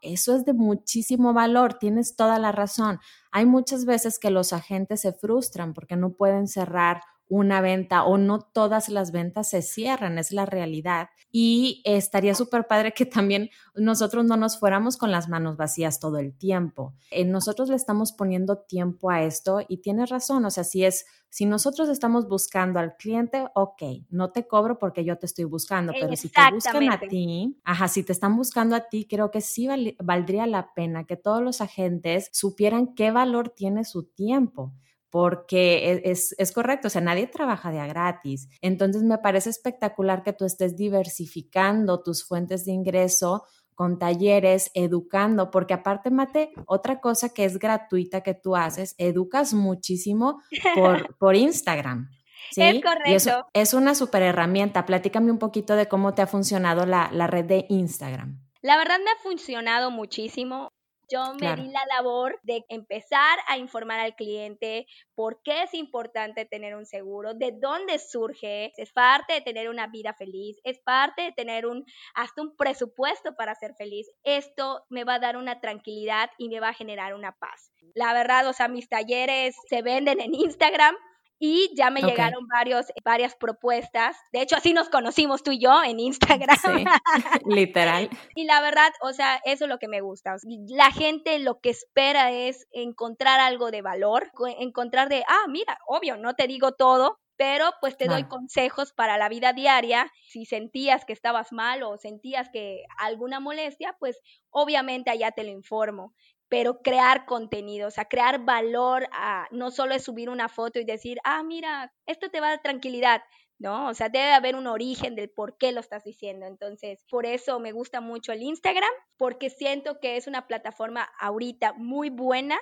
eso 0.00 0.36
es 0.36 0.44
de 0.44 0.52
muchísimo 0.52 1.32
valor, 1.32 1.74
tienes 1.74 2.16
toda 2.16 2.38
la 2.38 2.52
razón. 2.52 3.00
Hay 3.32 3.46
muchas 3.46 3.84
veces 3.84 4.18
que 4.18 4.30
los 4.30 4.52
agentes 4.52 5.00
se 5.00 5.12
frustran 5.12 5.74
porque 5.74 5.96
no 5.96 6.12
pueden 6.12 6.46
cerrar 6.46 7.00
una 7.28 7.60
venta 7.60 8.04
o 8.04 8.18
no 8.18 8.40
todas 8.40 8.88
las 8.88 9.12
ventas 9.12 9.50
se 9.50 9.62
cierran, 9.62 10.18
es 10.18 10.32
la 10.32 10.46
realidad. 10.46 11.10
Y 11.30 11.82
estaría 11.84 12.34
súper 12.34 12.66
padre 12.66 12.92
que 12.92 13.04
también 13.06 13.50
nosotros 13.74 14.24
no 14.24 14.36
nos 14.36 14.58
fuéramos 14.58 14.96
con 14.96 15.10
las 15.10 15.28
manos 15.28 15.56
vacías 15.56 16.00
todo 16.00 16.18
el 16.18 16.36
tiempo. 16.36 16.94
Eh, 17.10 17.24
nosotros 17.24 17.68
le 17.68 17.76
estamos 17.76 18.12
poniendo 18.12 18.58
tiempo 18.58 19.10
a 19.10 19.22
esto 19.22 19.60
y 19.68 19.78
tienes 19.78 20.08
razón, 20.08 20.44
o 20.46 20.50
sea, 20.50 20.64
si 20.64 20.84
es, 20.84 21.06
si 21.28 21.44
nosotros 21.44 21.88
estamos 21.90 22.26
buscando 22.28 22.80
al 22.80 22.96
cliente, 22.96 23.46
ok, 23.54 23.82
no 24.08 24.30
te 24.30 24.46
cobro 24.46 24.78
porque 24.78 25.04
yo 25.04 25.18
te 25.18 25.26
estoy 25.26 25.44
buscando, 25.44 25.92
pero 25.92 26.16
si 26.16 26.30
te 26.30 26.40
buscan 26.50 26.90
a 26.90 26.98
ti, 26.98 27.60
ajá, 27.64 27.88
si 27.88 28.02
te 28.02 28.12
están 28.12 28.36
buscando 28.36 28.74
a 28.74 28.88
ti, 28.88 29.06
creo 29.08 29.30
que 29.30 29.42
sí 29.42 29.68
valdría 30.02 30.46
la 30.46 30.72
pena 30.72 31.04
que 31.04 31.16
todos 31.16 31.42
los 31.42 31.60
agentes 31.60 32.30
supieran 32.32 32.94
qué 32.94 33.10
valor 33.10 33.50
tiene 33.50 33.84
su 33.84 34.04
tiempo 34.04 34.72
porque 35.10 35.92
e, 35.92 36.10
es, 36.10 36.34
es, 36.38 36.52
correcto, 36.52 36.88
o 36.88 36.90
sea, 36.90 37.00
nadie 37.00 37.26
trabaja 37.26 37.70
de 37.70 37.80
a 37.80 37.86
gratis. 37.86 38.48
Entonces 38.60 39.02
me 39.02 39.18
parece 39.18 39.50
espectacular 39.50 40.22
que 40.22 40.32
tú 40.32 40.44
estés 40.44 40.76
diversificando 40.76 42.02
tus 42.02 42.26
fuentes 42.26 42.64
de 42.64 42.72
ingreso 42.72 43.44
con 43.74 43.98
talleres, 43.98 44.72
educando, 44.74 45.52
porque 45.52 45.72
aparte, 45.72 46.10
Mate, 46.10 46.50
otra 46.66 47.00
cosa 47.00 47.28
que 47.28 47.44
es 47.44 47.60
gratuita 47.60 48.22
que 48.22 48.34
tú 48.34 48.56
haces, 48.56 48.96
educas 48.98 49.54
muchísimo 49.54 50.42
por, 50.74 51.16
por 51.18 51.36
Instagram. 51.36 52.10
¿sí? 52.50 52.62
Es 52.62 52.82
correcto. 52.82 53.08
Y 53.10 53.14
eso 53.14 53.46
es 53.52 53.74
una 53.74 53.94
super 53.94 54.22
herramienta. 54.22 54.84
Platícame 54.84 55.30
un 55.30 55.38
poquito 55.38 55.76
de 55.76 55.86
cómo 55.86 56.12
te 56.14 56.22
ha 56.22 56.26
funcionado 56.26 56.86
la, 56.86 57.08
la 57.12 57.28
red 57.28 57.44
de 57.44 57.66
Instagram. 57.68 58.40
La 58.62 58.76
verdad 58.76 58.98
me 58.98 59.10
ha 59.12 59.22
funcionado 59.22 59.92
muchísimo. 59.92 60.72
Yo 61.10 61.34
me 61.40 61.56
di 61.56 61.70
la 61.70 61.84
labor 61.96 62.38
de 62.42 62.64
empezar 62.68 63.38
a 63.46 63.56
informar 63.56 64.00
al 64.00 64.14
cliente 64.14 64.86
por 65.14 65.42
qué 65.42 65.62
es 65.62 65.74
importante 65.74 66.44
tener 66.44 66.76
un 66.76 66.86
seguro, 66.86 67.34
de 67.34 67.52
dónde 67.52 67.98
surge, 67.98 68.72
es 68.76 68.92
parte 68.92 69.34
de 69.34 69.40
tener 69.40 69.68
una 69.68 69.86
vida 69.86 70.14
feliz, 70.14 70.60
es 70.64 70.78
parte 70.80 71.22
de 71.22 71.32
tener 71.32 71.66
un 71.66 71.84
hasta 72.14 72.42
un 72.42 72.56
presupuesto 72.56 73.34
para 73.36 73.54
ser 73.54 73.74
feliz. 73.74 74.10
Esto 74.22 74.84
me 74.90 75.04
va 75.04 75.14
a 75.14 75.18
dar 75.18 75.36
una 75.36 75.60
tranquilidad 75.60 76.30
y 76.36 76.48
me 76.48 76.60
va 76.60 76.70
a 76.70 76.74
generar 76.74 77.14
una 77.14 77.32
paz. 77.32 77.72
La 77.94 78.12
verdad, 78.12 78.46
o 78.46 78.52
sea, 78.52 78.68
mis 78.68 78.88
talleres 78.88 79.56
se 79.68 79.82
venden 79.82 80.20
en 80.20 80.34
Instagram, 80.34 80.94
y 81.38 81.70
ya 81.74 81.90
me 81.90 82.02
llegaron 82.02 82.46
varios, 82.48 82.86
varias 83.04 83.36
propuestas. 83.36 84.16
De 84.32 84.42
hecho, 84.42 84.56
así 84.56 84.72
nos 84.72 84.88
conocimos 84.88 85.42
tú 85.42 85.52
y 85.52 85.60
yo 85.60 85.82
en 85.84 86.00
Instagram. 86.00 86.56
Sí, 86.56 86.84
literal. 87.46 88.10
y 88.34 88.44
la 88.44 88.60
verdad, 88.60 88.90
o 89.02 89.12
sea, 89.12 89.40
eso 89.44 89.64
es 89.64 89.68
lo 89.68 89.78
que 89.78 89.88
me 89.88 90.00
gusta. 90.00 90.36
La 90.68 90.90
gente 90.90 91.38
lo 91.38 91.60
que 91.60 91.70
espera 91.70 92.32
es 92.32 92.66
encontrar 92.72 93.40
algo 93.40 93.70
de 93.70 93.82
valor, 93.82 94.30
encontrar 94.58 95.08
de, 95.08 95.24
ah, 95.28 95.46
mira, 95.48 95.78
obvio, 95.86 96.16
no 96.16 96.34
te 96.34 96.48
digo 96.48 96.72
todo, 96.72 97.18
pero 97.36 97.70
pues 97.80 97.96
te 97.96 98.06
doy 98.06 98.24
consejos 98.24 98.92
para 98.92 99.16
la 99.16 99.28
vida 99.28 99.52
diaria. 99.52 100.10
Si 100.28 100.44
sentías 100.44 101.04
que 101.04 101.12
estabas 101.12 101.52
mal 101.52 101.84
o 101.84 101.96
sentías 101.96 102.48
que 102.52 102.82
alguna 102.98 103.38
molestia, 103.38 103.96
pues 104.00 104.20
obviamente 104.50 105.10
allá 105.10 105.30
te 105.30 105.44
lo 105.44 105.50
informo 105.50 106.14
pero 106.48 106.82
crear 106.82 107.26
contenido, 107.26 107.88
o 107.88 107.90
sea, 107.90 108.06
crear 108.06 108.44
valor 108.44 109.06
a, 109.12 109.46
no 109.50 109.70
solo 109.70 109.94
es 109.94 110.04
subir 110.04 110.30
una 110.30 110.48
foto 110.48 110.78
y 110.78 110.84
decir, 110.84 111.18
ah, 111.24 111.42
mira, 111.42 111.92
esto 112.06 112.30
te 112.30 112.40
va 112.40 112.48
a 112.48 112.50
dar 112.50 112.62
tranquilidad, 112.62 113.22
¿no? 113.58 113.88
O 113.88 113.94
sea, 113.94 114.08
debe 114.08 114.32
haber 114.32 114.56
un 114.56 114.66
origen 114.66 115.14
del 115.14 115.30
por 115.30 115.58
qué 115.58 115.72
lo 115.72 115.80
estás 115.80 116.04
diciendo. 116.04 116.46
Entonces, 116.46 117.04
por 117.10 117.26
eso 117.26 117.60
me 117.60 117.72
gusta 117.72 118.00
mucho 118.00 118.32
el 118.32 118.42
Instagram, 118.42 118.90
porque 119.16 119.50
siento 119.50 120.00
que 120.00 120.16
es 120.16 120.26
una 120.26 120.46
plataforma 120.46 121.08
ahorita 121.20 121.74
muy 121.74 122.08
buena 122.10 122.58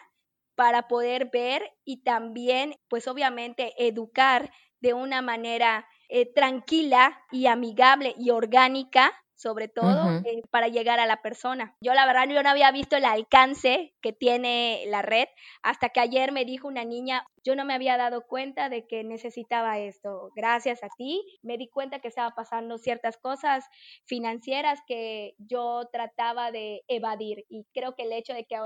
para 0.56 0.88
poder 0.88 1.30
ver 1.30 1.62
y 1.84 2.02
también, 2.02 2.74
pues 2.88 3.06
obviamente, 3.08 3.74
educar 3.78 4.50
de 4.80 4.94
una 4.94 5.22
manera 5.22 5.86
eh, 6.08 6.32
tranquila 6.32 7.20
y 7.30 7.46
amigable 7.46 8.14
y 8.18 8.30
orgánica 8.30 9.12
sobre 9.36 9.68
todo 9.68 10.22
eh, 10.24 10.42
para 10.50 10.68
llegar 10.68 10.98
a 10.98 11.06
la 11.06 11.22
persona. 11.22 11.76
Yo 11.80 11.94
la 11.94 12.06
verdad 12.06 12.26
yo 12.28 12.42
no 12.42 12.48
había 12.48 12.72
visto 12.72 12.96
el 12.96 13.04
alcance 13.04 13.94
que 14.00 14.12
tiene 14.12 14.84
la 14.88 15.02
red 15.02 15.28
hasta 15.62 15.90
que 15.90 16.00
ayer 16.00 16.32
me 16.32 16.44
dijo 16.44 16.66
una 16.66 16.84
niña, 16.84 17.24
yo 17.44 17.54
no 17.54 17.64
me 17.64 17.74
había 17.74 17.96
dado 17.96 18.26
cuenta 18.26 18.68
de 18.68 18.86
que 18.86 19.04
necesitaba 19.04 19.78
esto. 19.78 20.30
Gracias 20.34 20.82
a 20.82 20.88
ti 20.96 21.22
me 21.42 21.58
di 21.58 21.68
cuenta 21.68 22.00
que 22.00 22.08
estaba 22.08 22.34
pasando 22.34 22.78
ciertas 22.78 23.18
cosas 23.18 23.64
financieras 24.06 24.80
que 24.86 25.34
yo 25.38 25.88
trataba 25.92 26.50
de 26.50 26.82
evadir 26.88 27.44
y 27.48 27.66
creo 27.74 27.94
que 27.94 28.04
el 28.04 28.12
hecho 28.12 28.32
de 28.32 28.46
que 28.46 28.56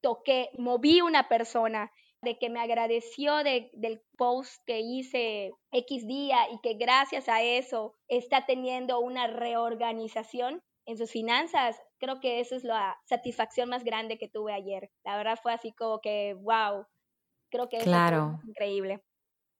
toqué, 0.00 0.50
moví 0.56 1.00
una 1.00 1.28
persona 1.28 1.90
de 2.26 2.38
que 2.38 2.50
me 2.50 2.60
agradeció 2.60 3.36
de, 3.44 3.70
del 3.72 4.02
post 4.18 4.62
que 4.66 4.80
hice 4.80 5.52
X 5.70 6.06
día 6.06 6.50
y 6.52 6.58
que 6.60 6.74
gracias 6.74 7.28
a 7.28 7.42
eso 7.42 7.94
está 8.08 8.44
teniendo 8.46 8.98
una 8.98 9.28
reorganización 9.28 10.62
en 10.86 10.98
sus 10.98 11.10
finanzas. 11.10 11.80
Creo 11.98 12.20
que 12.20 12.40
eso 12.40 12.56
es 12.56 12.64
la 12.64 12.98
satisfacción 13.04 13.68
más 13.68 13.84
grande 13.84 14.18
que 14.18 14.28
tuve 14.28 14.52
ayer. 14.52 14.90
La 15.04 15.16
verdad 15.16 15.38
fue 15.40 15.52
así 15.52 15.72
como 15.72 16.00
que, 16.00 16.34
wow, 16.34 16.86
creo 17.48 17.68
que 17.68 17.78
claro. 17.78 18.38
es 18.42 18.48
increíble. 18.48 19.02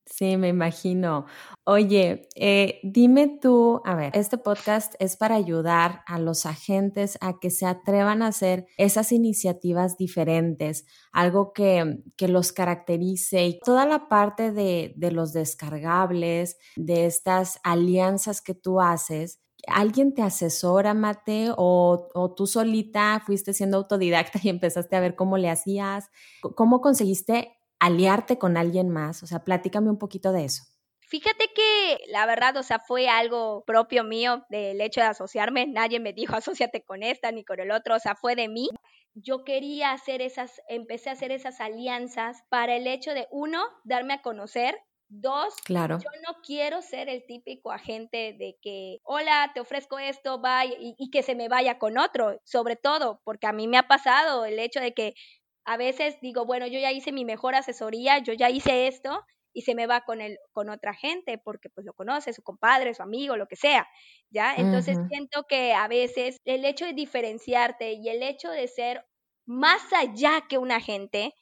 Sí, 0.09 0.37
me 0.37 0.47
imagino. 0.47 1.25
Oye, 1.65 2.29
eh, 2.35 2.79
dime 2.81 3.27
tú, 3.41 3.81
a 3.83 3.93
ver, 3.93 4.15
este 4.15 4.37
podcast 4.37 4.95
es 4.99 5.17
para 5.17 5.35
ayudar 5.35 6.01
a 6.07 6.17
los 6.17 6.45
agentes 6.45 7.17
a 7.19 7.39
que 7.39 7.49
se 7.49 7.65
atrevan 7.65 8.21
a 8.21 8.27
hacer 8.27 8.67
esas 8.77 9.11
iniciativas 9.11 9.97
diferentes, 9.97 10.85
algo 11.11 11.51
que, 11.51 11.99
que 12.15 12.29
los 12.29 12.53
caracterice 12.53 13.47
y 13.47 13.59
toda 13.59 13.85
la 13.85 14.07
parte 14.07 14.53
de, 14.53 14.93
de 14.95 15.11
los 15.11 15.33
descargables, 15.33 16.57
de 16.77 17.05
estas 17.05 17.59
alianzas 17.63 18.41
que 18.41 18.53
tú 18.53 18.79
haces. 18.79 19.41
¿Alguien 19.67 20.13
te 20.13 20.21
asesora, 20.21 20.93
Mate? 20.93 21.49
O, 21.57 22.07
o, 22.13 22.33
tú 22.33 22.47
solita 22.47 23.21
fuiste 23.25 23.53
siendo 23.53 23.77
autodidacta 23.77 24.39
y 24.41 24.49
empezaste 24.49 24.95
a 24.95 25.01
ver 25.01 25.15
cómo 25.15 25.37
le 25.37 25.49
hacías? 25.49 26.09
¿Cómo 26.55 26.79
conseguiste 26.79 27.56
aliarte 27.79 28.37
con 28.37 28.57
alguien 28.57 28.89
más? 28.89 29.23
O 29.23 29.27
sea, 29.27 29.43
platícame 29.43 29.89
un 29.89 29.97
poquito 29.97 30.31
de 30.31 30.45
eso. 30.45 30.63
Fíjate 31.09 31.47
que 31.55 31.99
la 32.09 32.25
verdad, 32.25 32.57
o 32.57 32.63
sea, 32.63 32.79
fue 32.79 33.07
algo 33.07 33.63
propio 33.65 34.03
mío 34.03 34.45
del 34.49 34.81
hecho 34.81 34.99
de 34.99 35.07
asociarme. 35.07 35.65
Nadie 35.65 36.01
me 36.01 36.11
dijo 36.11 36.35
asociate 36.35 36.83
con 36.83 37.01
esta 37.01 37.31
ni 37.31 37.45
con 37.45 37.61
el 37.61 37.71
otro, 37.71 37.95
o 37.95 37.99
sea, 37.99 38.15
fue 38.15 38.35
de 38.35 38.49
mí. 38.49 38.69
Yo 39.13 39.45
quería 39.45 39.93
hacer 39.93 40.21
esas, 40.21 40.61
empecé 40.67 41.09
a 41.09 41.13
hacer 41.13 41.31
esas 41.31 41.61
alianzas 41.61 42.43
para 42.49 42.75
el 42.75 42.87
hecho 42.87 43.13
de, 43.13 43.27
uno, 43.31 43.63
darme 43.85 44.15
a 44.15 44.21
conocer, 44.21 44.77
Dos, 45.09 45.55
claro. 45.63 45.99
yo 45.99 46.09
no 46.27 46.41
quiero 46.43 46.81
ser 46.81 47.07
el 47.07 47.25
típico 47.25 47.71
agente 47.71 48.35
de 48.37 48.57
que, 48.61 48.99
hola, 49.03 49.51
te 49.53 49.61
ofrezco 49.61 49.97
esto, 49.97 50.41
vaya, 50.41 50.75
y, 50.77 50.95
y, 50.97 51.09
que 51.09 51.23
se 51.23 51.33
me 51.33 51.47
vaya 51.47 51.79
con 51.79 51.97
otro, 51.97 52.41
sobre 52.43 52.75
todo, 52.75 53.21
porque 53.23 53.47
a 53.47 53.53
mí 53.53 53.69
me 53.69 53.77
ha 53.77 53.87
pasado 53.87 54.43
el 54.43 54.59
hecho 54.59 54.81
de 54.81 54.93
que 54.93 55.13
a 55.67 55.75
veces 55.77 56.17
digo, 56.21 56.45
bueno, 56.45 56.65
yo 56.65 56.79
ya 56.79 56.93
hice 56.93 57.11
mi 57.11 57.25
mejor 57.25 57.53
asesoría, 57.53 58.19
yo 58.19 58.31
ya 58.33 58.49
hice 58.49 58.87
esto 58.87 59.21
y 59.53 59.63
se 59.63 59.75
me 59.75 59.85
va 59.85 60.01
con 60.01 60.21
el 60.21 60.37
con 60.53 60.69
otra 60.69 60.93
gente 60.93 61.37
porque 61.37 61.69
pues 61.69 61.85
lo 61.85 61.93
conoce, 61.93 62.31
su 62.31 62.41
compadre, 62.41 62.93
su 62.93 63.03
amigo, 63.03 63.35
lo 63.35 63.47
que 63.47 63.57
sea, 63.57 63.85
¿ya? 64.29 64.55
Entonces 64.55 64.97
siento 65.09 65.43
que 65.49 65.73
a 65.73 65.89
veces 65.89 66.37
el 66.45 66.63
hecho 66.63 66.85
de 66.85 66.93
diferenciarte 66.93 67.93
y 67.93 68.07
el 68.07 68.23
hecho 68.23 68.49
de 68.49 68.67
ser 68.69 69.05
más 69.45 69.81
allá 69.93 70.45
que 70.47 70.57
un 70.57 70.71
agente, 70.71 71.33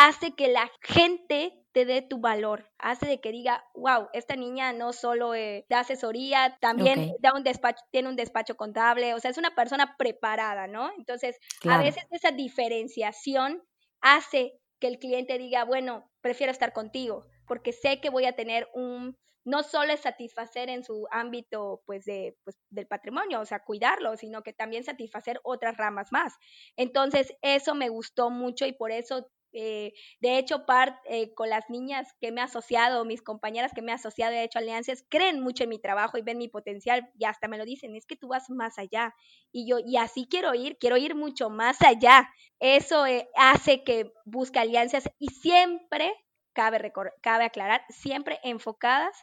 hace 0.00 0.34
que 0.34 0.48
la 0.48 0.70
gente 0.82 1.52
te 1.72 1.84
dé 1.84 2.00
tu 2.00 2.20
valor, 2.20 2.70
hace 2.78 3.06
de 3.06 3.20
que 3.20 3.32
diga, 3.32 3.64
wow, 3.74 4.08
esta 4.14 4.34
niña 4.34 4.72
no 4.72 4.92
solo 4.94 5.34
eh, 5.34 5.66
da 5.68 5.80
asesoría, 5.80 6.56
también 6.60 7.14
da 7.20 7.34
un 7.34 7.44
despacho, 7.44 7.84
tiene 7.90 8.08
un 8.08 8.16
despacho 8.16 8.56
contable, 8.56 9.14
o 9.14 9.20
sea, 9.20 9.30
es 9.30 9.36
una 9.36 9.54
persona 9.54 9.94
preparada, 9.98 10.66
¿no? 10.66 10.90
Entonces, 10.96 11.38
a 11.68 11.78
veces 11.78 12.02
esa 12.10 12.30
diferenciación 12.32 13.62
hace 14.00 14.58
que 14.80 14.88
el 14.88 14.98
cliente 14.98 15.36
diga, 15.36 15.64
bueno, 15.64 16.10
prefiero 16.22 16.50
estar 16.50 16.72
contigo, 16.72 17.26
porque 17.46 17.72
sé 17.72 18.00
que 18.00 18.08
voy 18.08 18.24
a 18.24 18.34
tener 18.34 18.68
un, 18.72 19.18
no 19.44 19.62
solo 19.62 19.92
es 19.92 20.00
satisfacer 20.00 20.70
en 20.70 20.82
su 20.82 21.06
ámbito 21.10 21.82
pues 21.84 22.06
de 22.06 22.36
pues, 22.44 22.56
del 22.70 22.86
patrimonio, 22.86 23.40
o 23.40 23.44
sea, 23.44 23.62
cuidarlo, 23.64 24.16
sino 24.16 24.42
que 24.42 24.54
también 24.54 24.82
satisfacer 24.82 25.40
otras 25.44 25.76
ramas 25.76 26.08
más. 26.10 26.34
Entonces, 26.76 27.34
eso 27.42 27.74
me 27.74 27.90
gustó 27.90 28.30
mucho 28.30 28.64
y 28.66 28.72
por 28.72 28.92
eso 28.92 29.26
eh, 29.52 29.92
de 30.20 30.38
hecho, 30.38 30.66
part, 30.66 30.96
eh, 31.08 31.34
con 31.34 31.50
las 31.50 31.68
niñas 31.68 32.14
que 32.20 32.32
me 32.32 32.40
he 32.40 32.44
asociado, 32.44 33.04
mis 33.04 33.22
compañeras 33.22 33.72
que 33.74 33.82
me 33.82 33.92
he 33.92 33.94
asociado, 33.94 34.32
he 34.34 34.44
hecho 34.44 34.58
alianzas, 34.58 35.04
creen 35.08 35.40
mucho 35.40 35.64
en 35.64 35.70
mi 35.70 35.78
trabajo 35.78 36.18
y 36.18 36.22
ven 36.22 36.38
mi 36.38 36.48
potencial 36.48 37.10
y 37.18 37.24
hasta 37.24 37.48
me 37.48 37.58
lo 37.58 37.64
dicen, 37.64 37.96
es 37.96 38.06
que 38.06 38.16
tú 38.16 38.28
vas 38.28 38.50
más 38.50 38.78
allá. 38.78 39.14
Y 39.52 39.68
yo, 39.68 39.78
y 39.78 39.96
así 39.96 40.26
quiero 40.30 40.54
ir, 40.54 40.78
quiero 40.78 40.96
ir 40.96 41.14
mucho 41.14 41.50
más 41.50 41.80
allá. 41.82 42.30
Eso 42.58 43.06
eh, 43.06 43.28
hace 43.36 43.84
que 43.84 44.12
busque 44.24 44.58
alianzas 44.58 45.04
y 45.18 45.28
siempre, 45.28 46.12
cabe, 46.52 46.92
cabe 47.20 47.44
aclarar, 47.44 47.84
siempre 47.88 48.38
enfocadas 48.42 49.16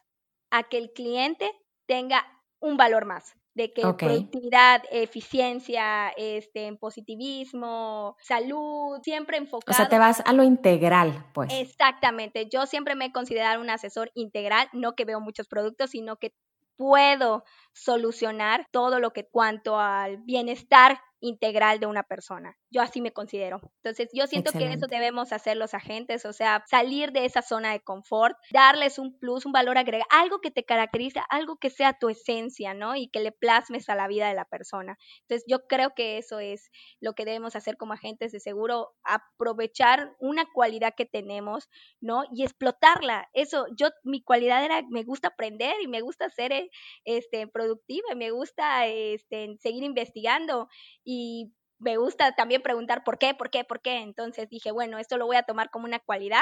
a 0.49 0.63
que 0.63 0.77
el 0.77 0.91
cliente 0.93 1.51
tenga 1.85 2.25
un 2.59 2.77
valor 2.77 3.05
más 3.05 3.35
de 3.57 3.73
que 3.73 3.81
productividad, 3.81 4.83
eficiencia, 4.91 6.09
este, 6.15 6.71
positivismo, 6.77 8.15
salud, 8.21 8.99
siempre 9.01 9.37
enfocado. 9.37 9.73
O 9.73 9.75
sea, 9.75 9.89
te 9.89 9.97
vas 9.97 10.21
a 10.23 10.31
lo 10.33 10.43
integral, 10.43 11.25
pues. 11.33 11.51
Exactamente. 11.51 12.47
Yo 12.49 12.67
siempre 12.67 12.93
me 12.95 13.05
he 13.05 13.11
considerado 13.11 13.59
un 13.59 13.71
asesor 13.71 14.11
integral, 14.13 14.69
no 14.73 14.93
que 14.93 15.05
veo 15.05 15.19
muchos 15.19 15.47
productos, 15.47 15.89
sino 15.89 16.17
que 16.17 16.33
puedo 16.77 17.43
solucionar 17.73 18.67
todo 18.71 18.99
lo 18.99 19.11
que 19.11 19.27
cuanto 19.27 19.79
al 19.79 20.17
bienestar 20.17 20.99
integral 21.19 21.79
de 21.79 21.87
una 21.87 22.03
persona. 22.03 22.55
Yo 22.69 22.81
así 22.81 23.01
me 23.01 23.11
considero. 23.11 23.61
Entonces, 23.83 24.09
yo 24.13 24.27
siento 24.27 24.51
que 24.51 24.71
eso 24.71 24.87
debemos 24.87 25.33
hacer 25.33 25.57
los 25.57 25.73
agentes, 25.73 26.25
o 26.25 26.33
sea, 26.33 26.63
salir 26.67 27.11
de 27.11 27.25
esa 27.25 27.41
zona 27.41 27.71
de 27.71 27.79
confort, 27.79 28.35
darles 28.51 28.99
un 28.99 29.17
plus, 29.17 29.45
un 29.45 29.51
valor 29.51 29.77
agregado, 29.77 30.07
algo 30.11 30.39
que 30.39 30.51
te 30.51 30.63
caracteriza, 30.63 31.23
algo 31.29 31.57
que 31.57 31.69
sea 31.69 31.97
tu 31.99 32.09
esencia, 32.09 32.73
¿no? 32.73 32.95
Y 32.95 33.09
que 33.09 33.19
le 33.19 33.31
plasmes 33.31 33.89
a 33.89 33.95
la 33.95 34.07
vida 34.07 34.27
de 34.27 34.35
la 34.35 34.45
persona. 34.45 34.97
Entonces, 35.21 35.45
yo 35.47 35.67
creo 35.67 35.93
que 35.95 36.17
eso 36.17 36.39
es 36.39 36.69
lo 36.99 37.13
que 37.13 37.25
debemos 37.25 37.55
hacer 37.55 37.77
como 37.77 37.93
agentes 37.93 38.31
de 38.31 38.39
seguro, 38.39 38.93
aprovechar 39.03 40.15
una 40.19 40.45
cualidad 40.53 40.93
que 40.95 41.05
tenemos, 41.05 41.69
¿no? 42.01 42.23
Y 42.33 42.43
explotarla. 42.43 43.27
Eso, 43.33 43.65
yo, 43.77 43.89
mi 44.03 44.21
cualidad 44.21 44.63
era, 44.63 44.83
me 44.89 45.03
gusta 45.03 45.29
aprender 45.29 45.75
y 45.81 45.87
me 45.87 46.01
gusta 46.01 46.29
ser 46.29 46.69
este, 47.05 47.47
productiva, 47.47 48.09
y 48.11 48.15
me 48.15 48.31
gusta 48.31 48.87
este, 48.87 49.57
seguir 49.59 49.83
investigando 49.83 50.67
y 51.09 51.53
me 51.79 51.95
gusta 51.95 52.33
también 52.33 52.61
preguntar 52.61 53.05
por 53.05 53.17
qué, 53.17 53.33
por 53.33 53.49
qué, 53.49 53.63
por 53.63 53.81
qué. 53.81 54.01
Entonces 54.01 54.49
dije, 54.49 54.71
bueno, 54.71 54.97
esto 54.97 55.17
lo 55.17 55.25
voy 55.25 55.37
a 55.37 55.43
tomar 55.43 55.69
como 55.69 55.85
una 55.85 55.99
cualidad 55.99 56.41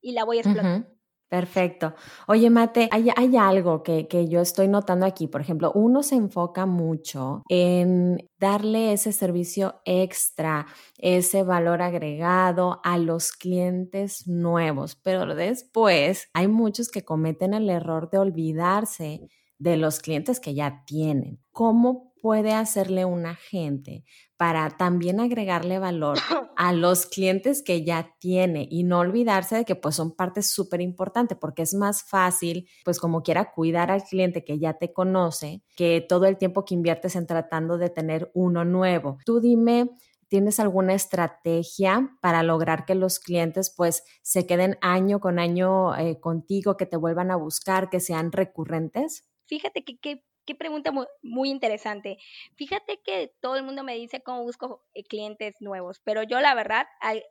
y 0.00 0.12
la 0.12 0.24
voy 0.24 0.38
a 0.38 0.40
explotar. 0.40 0.84
Perfecto. 1.28 1.94
Oye, 2.26 2.50
Mate, 2.50 2.88
hay, 2.90 3.08
hay 3.14 3.36
algo 3.36 3.84
que, 3.84 4.08
que, 4.08 4.26
yo 4.26 4.40
estoy 4.40 4.66
notando 4.66 5.06
aquí. 5.06 5.28
Por 5.28 5.40
ejemplo, 5.40 5.70
uno 5.76 6.02
se 6.02 6.16
enfoca 6.16 6.66
mucho 6.66 7.44
en 7.48 8.28
darle 8.36 8.92
ese 8.92 9.12
servicio 9.12 9.80
extra, 9.84 10.66
ese 10.98 11.44
valor 11.44 11.82
agregado 11.82 12.80
a 12.82 12.98
los 12.98 13.30
clientes 13.30 14.26
nuevos, 14.26 14.96
pero 14.96 15.36
después 15.36 16.28
hay 16.34 16.48
muchos 16.48 16.88
que 16.88 17.04
cometen 17.04 17.54
el 17.54 17.70
error 17.70 18.10
de 18.10 18.18
olvidarse 18.18 19.20
de 19.60 19.76
los 19.76 20.00
clientes 20.00 20.40
que 20.40 20.54
ya 20.54 20.82
tienen. 20.84 21.38
¿Cómo 21.52 22.09
puede 22.20 22.52
hacerle 22.52 23.04
un 23.04 23.26
agente 23.26 24.04
para 24.36 24.70
también 24.70 25.20
agregarle 25.20 25.78
valor 25.78 26.18
a 26.56 26.72
los 26.72 27.06
clientes 27.06 27.62
que 27.62 27.84
ya 27.84 28.14
tiene 28.18 28.66
y 28.70 28.84
no 28.84 29.00
olvidarse 29.00 29.56
de 29.56 29.64
que 29.64 29.76
pues 29.76 29.96
son 29.96 30.14
parte 30.14 30.42
súper 30.42 30.80
importante 30.80 31.36
porque 31.36 31.62
es 31.62 31.74
más 31.74 32.02
fácil 32.02 32.68
pues 32.84 32.98
como 32.98 33.22
quiera 33.22 33.50
cuidar 33.52 33.90
al 33.90 34.02
cliente 34.02 34.44
que 34.44 34.58
ya 34.58 34.74
te 34.74 34.92
conoce 34.92 35.62
que 35.76 36.04
todo 36.06 36.26
el 36.26 36.38
tiempo 36.38 36.64
que 36.64 36.74
inviertes 36.74 37.16
en 37.16 37.26
tratando 37.26 37.78
de 37.78 37.90
tener 37.90 38.30
uno 38.34 38.64
nuevo. 38.64 39.18
Tú 39.24 39.40
dime, 39.40 39.90
¿tienes 40.28 40.60
alguna 40.60 40.94
estrategia 40.94 42.16
para 42.22 42.42
lograr 42.42 42.86
que 42.86 42.94
los 42.94 43.18
clientes 43.18 43.74
pues 43.76 44.04
se 44.22 44.46
queden 44.46 44.78
año 44.80 45.20
con 45.20 45.38
año 45.38 45.94
eh, 45.96 46.18
contigo, 46.20 46.76
que 46.76 46.86
te 46.86 46.96
vuelvan 46.96 47.30
a 47.30 47.36
buscar, 47.36 47.90
que 47.90 48.00
sean 48.00 48.32
recurrentes? 48.32 49.26
Fíjate 49.46 49.84
que 49.84 49.98
qué 49.98 50.24
qué 50.50 50.56
pregunta 50.56 50.92
muy, 51.22 51.48
interesante. 51.48 52.18
Fíjate 52.56 52.98
que 53.04 53.32
todo 53.40 53.54
el 53.54 53.62
mundo 53.62 53.84
me 53.84 53.94
dice 53.94 54.20
cómo 54.20 54.42
busco 54.42 54.82
eh, 54.94 55.04
clientes 55.04 55.54
nuevos, 55.60 56.00
pero 56.02 56.24
yo 56.24 56.40
la 56.40 56.56
verdad, 56.56 56.88
al, 57.00 57.22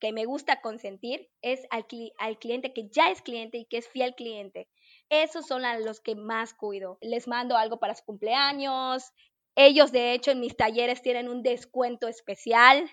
que 0.00 0.12
me 0.12 0.24
gusta 0.24 0.62
consentir 0.62 1.28
es 1.42 1.66
al, 1.68 1.84
al, 2.16 2.38
cliente 2.38 2.72
que 2.72 2.88
ya 2.88 3.10
es 3.10 3.20
cliente 3.20 3.58
y 3.58 3.66
que 3.66 3.76
es 3.76 3.88
fiel 3.88 4.14
cliente. 4.14 4.68
Esos 5.10 5.46
son 5.46 5.62
los 5.84 6.00
que 6.00 6.14
más 6.14 6.54
cuido. 6.54 6.96
Les 7.02 7.28
mando 7.28 7.58
algo 7.58 7.78
para 7.78 7.94
su 7.94 8.04
cumpleaños. 8.06 9.12
Ellos, 9.54 9.92
de 9.92 10.14
hecho, 10.14 10.30
en 10.30 10.40
mis 10.40 10.56
talleres 10.56 11.02
tienen 11.02 11.28
un 11.28 11.42
descuento 11.42 12.08
especial 12.08 12.90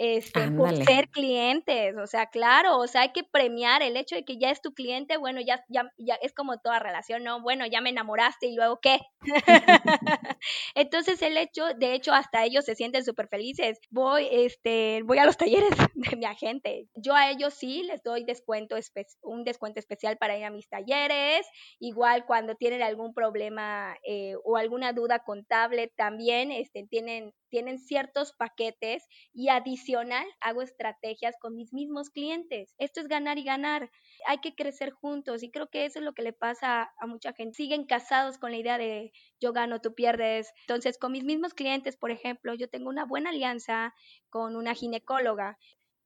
este, 0.00 0.48
por 0.52 0.76
ser 0.84 1.08
clientes, 1.08 1.96
o 1.96 2.06
sea, 2.06 2.26
claro, 2.26 2.78
o 2.78 2.86
sea, 2.86 3.00
hay 3.00 3.12
que 3.12 3.24
premiar 3.24 3.82
el 3.82 3.96
hecho 3.96 4.14
de 4.14 4.24
que 4.24 4.38
ya 4.38 4.50
es 4.50 4.62
tu 4.62 4.72
cliente, 4.72 5.16
bueno, 5.16 5.40
ya, 5.40 5.64
ya, 5.68 5.90
ya 5.98 6.14
es 6.22 6.32
como 6.32 6.58
toda 6.58 6.78
relación, 6.78 7.24
¿no? 7.24 7.42
Bueno, 7.42 7.66
ya 7.66 7.80
me 7.80 7.90
enamoraste 7.90 8.46
y 8.46 8.54
luego 8.54 8.78
qué. 8.80 9.00
Entonces 10.76 11.20
el 11.20 11.36
hecho, 11.36 11.74
de 11.76 11.94
hecho, 11.94 12.12
hasta 12.12 12.44
ellos 12.44 12.64
se 12.64 12.76
sienten 12.76 13.04
súper 13.04 13.26
felices. 13.26 13.80
Voy, 13.90 14.28
este, 14.30 15.02
voy 15.04 15.18
a 15.18 15.26
los 15.26 15.36
talleres 15.36 15.70
de 15.94 16.16
mi 16.16 16.26
agente. 16.26 16.86
Yo 17.00 17.14
a 17.14 17.30
ellos 17.30 17.54
sí 17.54 17.82
les 17.82 18.02
doy 18.02 18.24
descuento, 18.24 18.76
un 19.22 19.44
descuento 19.44 19.80
especial 19.80 20.16
para 20.18 20.38
ir 20.38 20.44
a 20.44 20.50
mis 20.50 20.68
talleres. 20.68 21.46
Igual 21.78 22.26
cuando 22.26 22.54
tienen 22.54 22.82
algún 22.82 23.14
problema 23.14 23.96
eh, 24.06 24.34
o 24.44 24.56
alguna 24.56 24.92
duda 24.92 25.20
contable, 25.20 25.92
también 25.96 26.52
este, 26.52 26.86
tienen 26.88 27.32
tienen 27.48 27.78
ciertos 27.78 28.32
paquetes 28.32 29.06
y 29.32 29.48
adicional 29.48 30.26
hago 30.40 30.62
estrategias 30.62 31.34
con 31.40 31.54
mis 31.54 31.72
mismos 31.72 32.10
clientes. 32.10 32.74
Esto 32.78 33.00
es 33.00 33.08
ganar 33.08 33.38
y 33.38 33.44
ganar. 33.44 33.90
Hay 34.26 34.38
que 34.38 34.54
crecer 34.54 34.90
juntos 34.90 35.42
y 35.42 35.50
creo 35.50 35.68
que 35.68 35.84
eso 35.84 35.98
es 35.98 36.04
lo 36.04 36.14
que 36.14 36.22
le 36.22 36.32
pasa 36.32 36.92
a 36.98 37.06
mucha 37.06 37.32
gente. 37.32 37.56
Siguen 37.56 37.86
casados 37.86 38.38
con 38.38 38.52
la 38.52 38.58
idea 38.58 38.78
de 38.78 39.12
yo 39.40 39.52
gano, 39.52 39.80
tú 39.80 39.94
pierdes. 39.94 40.52
Entonces, 40.66 40.98
con 40.98 41.12
mis 41.12 41.24
mismos 41.24 41.54
clientes, 41.54 41.96
por 41.96 42.10
ejemplo, 42.10 42.54
yo 42.54 42.68
tengo 42.68 42.88
una 42.88 43.04
buena 43.04 43.30
alianza 43.30 43.94
con 44.30 44.56
una 44.56 44.74
ginecóloga. 44.74 45.58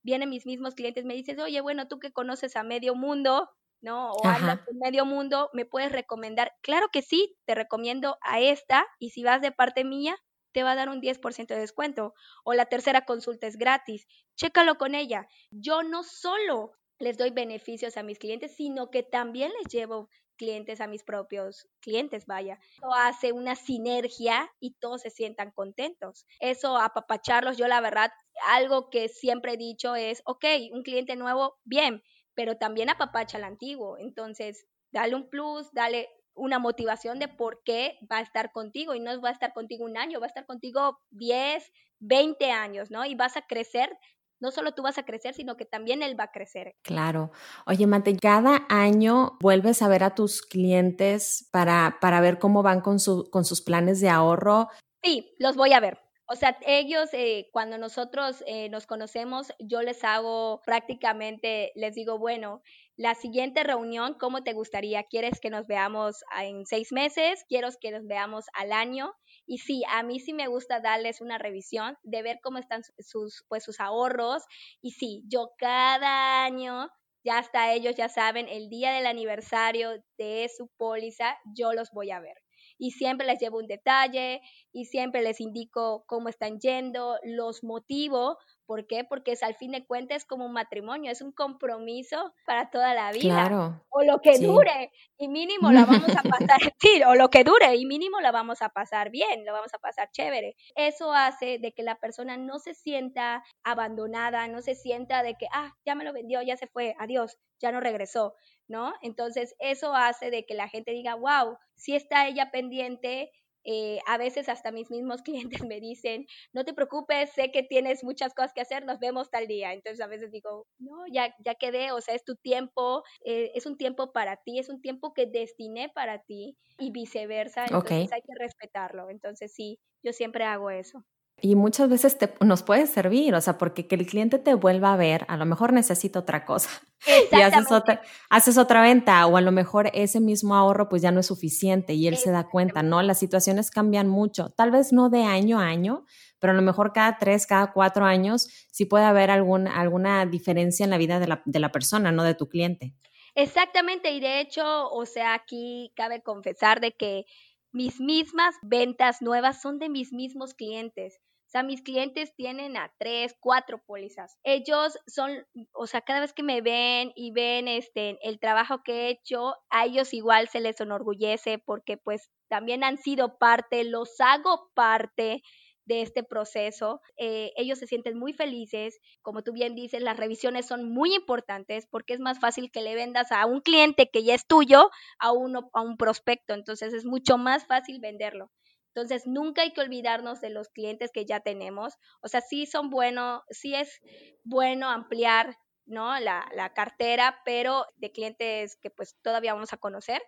Vienen 0.02 0.30
mis 0.30 0.46
mismos 0.46 0.74
clientes, 0.74 1.04
me 1.04 1.14
dices, 1.14 1.38
oye, 1.38 1.60
bueno, 1.60 1.88
tú 1.88 1.98
que 1.98 2.12
conoces 2.12 2.56
a 2.56 2.62
medio 2.62 2.94
mundo, 2.94 3.48
¿no? 3.80 4.10
O 4.12 4.26
andas 4.26 4.60
en 4.68 4.78
medio 4.78 5.04
mundo, 5.04 5.50
¿me 5.52 5.64
puedes 5.64 5.92
recomendar? 5.92 6.52
Claro 6.62 6.88
que 6.92 7.02
sí, 7.02 7.36
te 7.44 7.54
recomiendo 7.54 8.18
a 8.22 8.40
esta 8.40 8.86
y 8.98 9.10
si 9.10 9.22
vas 9.24 9.40
de 9.40 9.52
parte 9.52 9.84
mía, 9.84 10.16
te 10.52 10.62
va 10.62 10.72
a 10.72 10.76
dar 10.76 10.88
un 10.88 11.00
10% 11.00 11.54
de 11.54 11.60
descuento. 11.60 12.14
O 12.44 12.54
la 12.54 12.66
tercera 12.66 13.04
consulta 13.04 13.46
es 13.46 13.56
gratis. 13.56 14.06
Chécalo 14.36 14.76
con 14.76 14.94
ella. 14.94 15.26
Yo 15.50 15.82
no 15.82 16.02
solo 16.02 16.72
les 16.98 17.16
doy 17.16 17.30
beneficios 17.30 17.96
a 17.96 18.02
mis 18.02 18.18
clientes, 18.18 18.54
sino 18.56 18.90
que 18.90 19.02
también 19.02 19.52
les 19.58 19.72
llevo 19.72 20.08
clientes 20.36 20.80
a 20.80 20.86
mis 20.86 21.04
propios 21.04 21.68
clientes, 21.80 22.26
vaya. 22.26 22.58
Eso 22.76 22.92
hace 22.94 23.32
una 23.32 23.54
sinergia 23.54 24.50
y 24.60 24.74
todos 24.80 25.02
se 25.02 25.10
sientan 25.10 25.52
contentos. 25.52 26.26
Eso, 26.40 26.76
apapacharlos, 26.76 27.56
yo 27.56 27.68
la 27.68 27.80
verdad, 27.80 28.10
algo 28.48 28.90
que 28.90 29.08
siempre 29.08 29.52
he 29.52 29.56
dicho 29.56 29.94
es, 29.94 30.22
ok, 30.24 30.44
un 30.72 30.82
cliente 30.82 31.16
nuevo, 31.16 31.58
bien, 31.64 32.02
pero 32.34 32.56
también 32.56 32.90
apapacha 32.90 33.38
al 33.38 33.44
antiguo. 33.44 33.98
Entonces, 33.98 34.66
dale 34.90 35.14
un 35.14 35.28
plus, 35.28 35.72
dale 35.72 36.08
una 36.34 36.58
motivación 36.58 37.18
de 37.18 37.28
por 37.28 37.62
qué 37.64 37.98
va 38.10 38.18
a 38.18 38.22
estar 38.22 38.52
contigo 38.52 38.94
y 38.94 39.00
no 39.00 39.20
va 39.20 39.28
a 39.28 39.32
estar 39.32 39.52
contigo 39.52 39.84
un 39.84 39.96
año, 39.96 40.18
va 40.18 40.26
a 40.26 40.28
estar 40.28 40.46
contigo 40.46 40.98
10, 41.10 41.70
20 42.00 42.50
años, 42.50 42.90
¿no? 42.90 43.04
Y 43.04 43.14
vas 43.14 43.36
a 43.36 43.42
crecer. 43.42 43.96
No 44.42 44.50
solo 44.50 44.72
tú 44.72 44.82
vas 44.82 44.98
a 44.98 45.04
crecer, 45.04 45.34
sino 45.34 45.56
que 45.56 45.64
también 45.64 46.02
él 46.02 46.18
va 46.18 46.24
a 46.24 46.32
crecer. 46.32 46.74
Claro. 46.82 47.30
Oye, 47.64 47.86
Mate, 47.86 48.16
cada 48.16 48.66
año 48.68 49.38
vuelves 49.40 49.82
a 49.82 49.88
ver 49.88 50.02
a 50.02 50.16
tus 50.16 50.42
clientes 50.42 51.48
para, 51.52 51.98
para 52.00 52.20
ver 52.20 52.40
cómo 52.40 52.64
van 52.64 52.80
con, 52.80 52.98
su, 52.98 53.30
con 53.30 53.44
sus 53.44 53.62
planes 53.62 54.00
de 54.00 54.08
ahorro. 54.08 54.68
Sí, 55.02 55.34
los 55.38 55.56
voy 55.56 55.72
a 55.72 55.80
ver 55.80 55.98
O 56.26 56.34
sea, 56.34 56.58
ellos, 56.66 57.08
eh, 57.12 57.50
cuando 57.52 57.78
nosotros 57.78 58.42
eh, 58.46 58.68
nos 58.68 58.86
conocemos, 58.86 59.52
yo 59.60 59.82
les 59.82 60.02
hago 60.02 60.60
prácticamente, 60.64 61.70
les 61.76 61.94
digo, 61.94 62.18
bueno, 62.18 62.62
la 62.96 63.14
siguiente 63.14 63.64
reunión, 63.64 64.14
¿cómo 64.18 64.42
te 64.42 64.52
gustaría? 64.52 65.04
¿Quieres 65.04 65.40
que 65.40 65.50
nos 65.50 65.66
veamos 65.66 66.22
en 66.40 66.66
seis 66.66 66.92
meses? 66.92 67.44
¿Quiero 67.48 67.68
que 67.80 67.90
nos 67.90 68.06
veamos 68.06 68.44
al 68.52 68.72
año? 68.72 69.14
Y 69.46 69.58
sí, 69.58 69.82
a 69.88 70.02
mí 70.02 70.20
sí 70.20 70.32
me 70.34 70.46
gusta 70.46 70.80
darles 70.80 71.20
una 71.20 71.38
revisión 71.38 71.96
de 72.02 72.22
ver 72.22 72.38
cómo 72.42 72.58
están 72.58 72.82
sus, 72.98 73.44
pues, 73.48 73.64
sus 73.64 73.80
ahorros. 73.80 74.42
Y 74.82 74.92
sí, 74.92 75.24
yo 75.26 75.52
cada 75.58 76.44
año 76.44 76.90
ya 77.24 77.38
hasta 77.38 77.72
ellos 77.72 77.94
ya 77.96 78.08
saben, 78.08 78.48
el 78.48 78.68
día 78.68 78.92
del 78.92 79.06
aniversario 79.06 80.02
de 80.18 80.50
su 80.54 80.68
póliza, 80.76 81.36
yo 81.56 81.72
los 81.72 81.90
voy 81.92 82.10
a 82.10 82.20
ver 82.20 82.36
y 82.78 82.90
siempre 82.90 83.26
les 83.26 83.38
llevo 83.38 83.58
un 83.58 83.68
detalle 83.68 84.40
y 84.72 84.86
siempre 84.86 85.22
les 85.22 85.40
indico 85.40 86.04
cómo 86.06 86.28
están 86.28 86.58
yendo, 86.58 87.16
los 87.22 87.62
motivo. 87.62 88.38
¿Por 88.72 88.86
qué? 88.86 89.04
Porque 89.04 89.32
es 89.32 89.42
al 89.42 89.54
fin 89.54 89.72
de 89.72 89.84
cuentas 89.84 90.24
como 90.24 90.46
un 90.46 90.54
matrimonio, 90.54 91.12
es 91.12 91.20
un 91.20 91.30
compromiso 91.30 92.32
para 92.46 92.70
toda 92.70 92.94
la 92.94 93.12
vida. 93.12 93.78
O 93.90 94.02
lo 94.02 94.22
que 94.22 94.38
dure 94.38 94.90
y 95.18 95.28
mínimo 95.28 95.70
la 95.72 95.84
vamos 95.84 96.08
a 96.16 96.22
pasar, 96.22 96.58
sí, 96.80 97.02
o 97.06 97.14
lo 97.14 97.28
que 97.28 97.44
dure 97.44 97.76
y 97.76 97.84
mínimo 97.84 98.22
la 98.22 98.32
vamos 98.32 98.62
a 98.62 98.70
pasar 98.70 99.10
bien, 99.10 99.44
lo 99.44 99.52
vamos 99.52 99.74
a 99.74 99.78
pasar 99.78 100.10
chévere. 100.10 100.56
Eso 100.74 101.12
hace 101.12 101.58
de 101.58 101.74
que 101.74 101.82
la 101.82 101.96
persona 101.96 102.38
no 102.38 102.60
se 102.60 102.72
sienta 102.72 103.44
abandonada, 103.62 104.48
no 104.48 104.62
se 104.62 104.74
sienta 104.74 105.22
de 105.22 105.34
que, 105.34 105.48
ah, 105.52 105.76
ya 105.84 105.94
me 105.94 106.04
lo 106.04 106.14
vendió, 106.14 106.40
ya 106.40 106.56
se 106.56 106.66
fue, 106.66 106.94
adiós, 106.98 107.36
ya 107.60 107.72
no 107.72 107.80
regresó. 107.80 108.36
¿no? 108.68 108.94
Entonces, 109.02 109.54
eso 109.58 109.94
hace 109.94 110.30
de 110.30 110.46
que 110.46 110.54
la 110.54 110.66
gente 110.66 110.92
diga, 110.92 111.14
wow, 111.14 111.58
si 111.76 111.94
está 111.94 112.26
ella 112.26 112.50
pendiente. 112.50 113.30
Eh, 113.64 113.98
a 114.06 114.18
veces 114.18 114.48
hasta 114.48 114.72
mis 114.72 114.90
mismos 114.90 115.22
clientes 115.62 115.64
me 115.64 115.80
dicen, 115.80 116.26
no 116.52 116.64
te 116.64 116.74
preocupes, 116.74 117.30
sé 117.32 117.50
que 117.52 117.62
tienes 117.62 118.04
muchas 118.04 118.34
cosas 118.34 118.52
que 118.54 118.60
hacer, 118.60 118.84
nos 118.84 118.98
vemos 118.98 119.30
tal 119.30 119.46
día. 119.46 119.72
Entonces 119.72 120.00
a 120.00 120.06
veces 120.08 120.30
digo, 120.32 120.66
no, 120.78 121.06
ya, 121.12 121.34
ya 121.44 121.54
quedé, 121.54 121.92
o 121.92 122.00
sea, 122.00 122.14
es 122.14 122.24
tu 122.24 122.36
tiempo, 122.36 123.02
eh, 123.24 123.50
es 123.54 123.66
un 123.66 123.76
tiempo 123.76 124.12
para 124.12 124.36
ti, 124.36 124.58
es 124.58 124.68
un 124.68 124.80
tiempo 124.80 125.12
que 125.14 125.26
destiné 125.26 125.88
para 125.90 126.22
ti 126.22 126.56
y 126.78 126.90
viceversa. 126.92 127.68
Entonces 127.68 128.10
hay 128.12 128.20
que 128.22 128.34
respetarlo. 128.38 129.10
Entonces 129.10 129.52
sí, 129.54 129.80
yo 130.02 130.12
siempre 130.12 130.44
hago 130.44 130.70
eso. 130.70 131.04
Y 131.44 131.56
muchas 131.56 131.88
veces 131.90 132.18
te, 132.18 132.32
nos 132.40 132.62
puede 132.62 132.86
servir, 132.86 133.34
o 133.34 133.40
sea, 133.40 133.58
porque 133.58 133.88
que 133.88 133.96
el 133.96 134.06
cliente 134.06 134.38
te 134.38 134.54
vuelva 134.54 134.92
a 134.92 134.96
ver, 134.96 135.26
a 135.28 135.36
lo 135.36 135.44
mejor 135.44 135.72
necesita 135.72 136.20
otra 136.20 136.44
cosa 136.44 136.70
y 137.32 137.40
haces 137.40 137.72
otra, 137.72 138.00
haces 138.30 138.56
otra 138.58 138.80
venta 138.80 139.26
o 139.26 139.36
a 139.36 139.40
lo 139.40 139.50
mejor 139.50 139.90
ese 139.92 140.20
mismo 140.20 140.54
ahorro 140.54 140.88
pues 140.88 141.02
ya 141.02 141.10
no 141.10 141.18
es 141.18 141.26
suficiente 141.26 141.94
y 141.94 142.06
él 142.06 142.16
se 142.16 142.30
da 142.30 142.48
cuenta, 142.48 142.84
¿no? 142.84 143.02
Las 143.02 143.18
situaciones 143.18 143.72
cambian 143.72 144.08
mucho, 144.08 144.50
tal 144.50 144.70
vez 144.70 144.92
no 144.92 145.10
de 145.10 145.24
año 145.24 145.58
a 145.58 145.66
año, 145.66 146.04
pero 146.38 146.52
a 146.52 146.56
lo 146.56 146.62
mejor 146.62 146.92
cada 146.92 147.18
tres, 147.18 147.48
cada 147.48 147.72
cuatro 147.72 148.04
años 148.04 148.48
sí 148.70 148.84
puede 148.84 149.04
haber 149.04 149.32
algún, 149.32 149.66
alguna 149.66 150.24
diferencia 150.26 150.84
en 150.84 150.90
la 150.90 150.98
vida 150.98 151.18
de 151.18 151.26
la, 151.26 151.42
de 151.44 151.58
la 151.58 151.72
persona, 151.72 152.12
no 152.12 152.22
de 152.22 152.36
tu 152.36 152.48
cliente. 152.48 152.94
Exactamente, 153.34 154.12
y 154.12 154.20
de 154.20 154.40
hecho, 154.40 154.90
o 154.90 155.06
sea, 155.06 155.34
aquí 155.34 155.92
cabe 155.96 156.22
confesar 156.22 156.80
de 156.80 156.92
que 156.92 157.24
mis 157.72 158.00
mismas 158.00 158.54
ventas 158.62 159.22
nuevas 159.22 159.60
son 159.60 159.78
de 159.78 159.88
mis 159.88 160.12
mismos 160.12 160.54
clientes. 160.54 161.20
Sea, 161.52 161.62
mis 161.62 161.82
clientes 161.82 162.34
tienen 162.34 162.78
a 162.78 162.94
tres, 162.98 163.36
cuatro 163.38 163.78
pólizas. 163.84 164.38
Ellos 164.42 164.98
son, 165.06 165.44
o 165.74 165.86
sea, 165.86 166.00
cada 166.00 166.20
vez 166.20 166.32
que 166.32 166.42
me 166.42 166.62
ven 166.62 167.12
y 167.14 167.30
ven 167.30 167.68
este 167.68 168.16
el 168.26 168.40
trabajo 168.40 168.82
que 168.82 168.92
he 168.92 169.10
hecho, 169.10 169.56
a 169.68 169.84
ellos 169.84 170.14
igual 170.14 170.48
se 170.48 170.60
les 170.60 170.80
enorgullece 170.80 171.58
porque 171.58 171.98
pues 171.98 172.30
también 172.48 172.84
han 172.84 172.96
sido 172.96 173.36
parte, 173.36 173.84
los 173.84 174.18
hago 174.18 174.70
parte 174.72 175.42
de 175.84 176.00
este 176.00 176.22
proceso. 176.22 177.02
Eh, 177.18 177.52
ellos 177.56 177.78
se 177.78 177.86
sienten 177.86 178.18
muy 178.18 178.32
felices. 178.32 178.98
Como 179.20 179.42
tú 179.42 179.52
bien 179.52 179.74
dices, 179.74 180.00
las 180.00 180.16
revisiones 180.16 180.66
son 180.66 180.88
muy 180.88 181.14
importantes 181.14 181.86
porque 181.90 182.14
es 182.14 182.20
más 182.20 182.40
fácil 182.40 182.70
que 182.70 182.80
le 182.80 182.94
vendas 182.94 183.30
a 183.30 183.44
un 183.44 183.60
cliente 183.60 184.08
que 184.10 184.24
ya 184.24 184.34
es 184.34 184.46
tuyo 184.46 184.90
a, 185.18 185.32
uno, 185.32 185.68
a 185.74 185.82
un 185.82 185.98
prospecto. 185.98 186.54
Entonces 186.54 186.94
es 186.94 187.04
mucho 187.04 187.36
más 187.36 187.66
fácil 187.66 188.00
venderlo. 188.00 188.50
Entonces, 188.94 189.26
nunca 189.26 189.62
hay 189.62 189.72
que 189.72 189.80
olvidarnos 189.80 190.40
de 190.40 190.50
los 190.50 190.68
clientes 190.68 191.10
que 191.12 191.24
ya 191.24 191.40
tenemos. 191.40 191.94
O 192.20 192.28
sea, 192.28 192.40
sí 192.40 192.66
son 192.66 192.90
buenos, 192.90 193.42
sí 193.50 193.74
es 193.74 194.00
bueno 194.44 194.90
ampliar 194.90 195.56
¿no? 195.86 196.18
La, 196.20 196.48
la, 196.54 196.72
cartera, 196.72 197.40
pero 197.44 197.86
de 197.96 198.12
clientes 198.12 198.76
que 198.76 198.90
pues 198.90 199.16
todavía 199.22 199.54
vamos 199.54 199.72
a 199.72 199.78
conocer. 199.78 200.22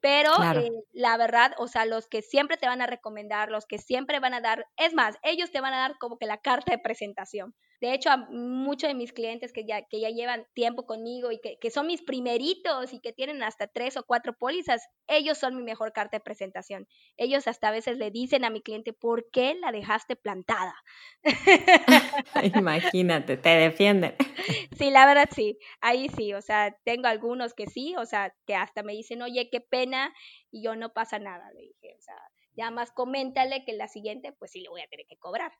Pero 0.00 0.30
eh, 0.54 0.70
la 0.92 1.16
verdad, 1.16 1.52
o 1.58 1.68
sea, 1.68 1.86
los 1.86 2.06
que 2.06 2.22
siempre 2.22 2.56
te 2.56 2.66
van 2.66 2.82
a 2.82 2.86
recomendar, 2.86 3.50
los 3.50 3.66
que 3.66 3.78
siempre 3.78 4.20
van 4.20 4.34
a 4.34 4.40
dar, 4.40 4.66
es 4.76 4.94
más, 4.94 5.16
ellos 5.22 5.50
te 5.50 5.60
van 5.60 5.74
a 5.74 5.78
dar 5.78 5.98
como 5.98 6.18
que 6.18 6.26
la 6.26 6.38
carta 6.38 6.72
de 6.72 6.78
presentación. 6.78 7.54
De 7.80 7.92
hecho, 7.92 8.10
a 8.10 8.16
muchos 8.16 8.88
de 8.88 8.94
mis 8.94 9.12
clientes 9.12 9.52
que 9.52 9.64
ya, 9.64 9.82
que 9.82 10.00
ya 10.00 10.10
llevan 10.10 10.46
tiempo 10.54 10.86
conmigo 10.86 11.32
y 11.32 11.40
que, 11.40 11.58
que, 11.58 11.70
son 11.70 11.86
mis 11.86 12.02
primeritos 12.02 12.92
y 12.92 13.00
que 13.00 13.12
tienen 13.12 13.42
hasta 13.42 13.66
tres 13.66 13.96
o 13.96 14.04
cuatro 14.04 14.34
pólizas, 14.34 14.88
ellos 15.06 15.38
son 15.38 15.56
mi 15.56 15.62
mejor 15.62 15.92
carta 15.92 16.16
de 16.16 16.22
presentación. 16.22 16.86
Ellos 17.16 17.46
hasta 17.48 17.68
a 17.68 17.72
veces 17.72 17.98
le 17.98 18.10
dicen 18.10 18.44
a 18.44 18.50
mi 18.50 18.62
cliente, 18.62 18.92
¿por 18.92 19.30
qué 19.30 19.54
la 19.54 19.72
dejaste 19.72 20.16
plantada? 20.16 20.74
Imagínate, 22.54 23.36
te 23.36 23.48
defienden. 23.50 24.14
Sí, 24.78 24.90
la 24.90 25.06
verdad 25.06 25.28
sí, 25.34 25.58
ahí 25.80 26.08
sí, 26.10 26.34
o 26.34 26.42
sea, 26.42 26.76
tengo 26.84 27.08
algunos 27.08 27.54
que 27.54 27.66
sí, 27.66 27.94
o 27.96 28.04
sea, 28.04 28.34
que 28.46 28.54
hasta 28.54 28.82
me 28.82 28.92
dicen, 28.92 29.22
oye, 29.22 29.48
qué 29.50 29.60
pena, 29.60 30.12
y 30.50 30.62
yo 30.62 30.76
no 30.76 30.92
pasa 30.92 31.18
nada, 31.18 31.50
le 31.52 31.62
dije, 31.62 31.96
o 31.98 32.00
sea, 32.00 32.14
ya 32.56 32.70
más 32.70 32.90
coméntale 32.90 33.64
que 33.64 33.74
la 33.74 33.86
siguiente, 33.86 34.32
pues 34.32 34.52
sí 34.52 34.60
le 34.60 34.68
voy 34.68 34.80
a 34.80 34.88
tener 34.88 35.06
que 35.06 35.16
cobrar. 35.18 35.52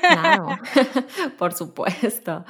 Claro, 0.00 0.48
por 1.38 1.52
supuesto. 1.52 2.44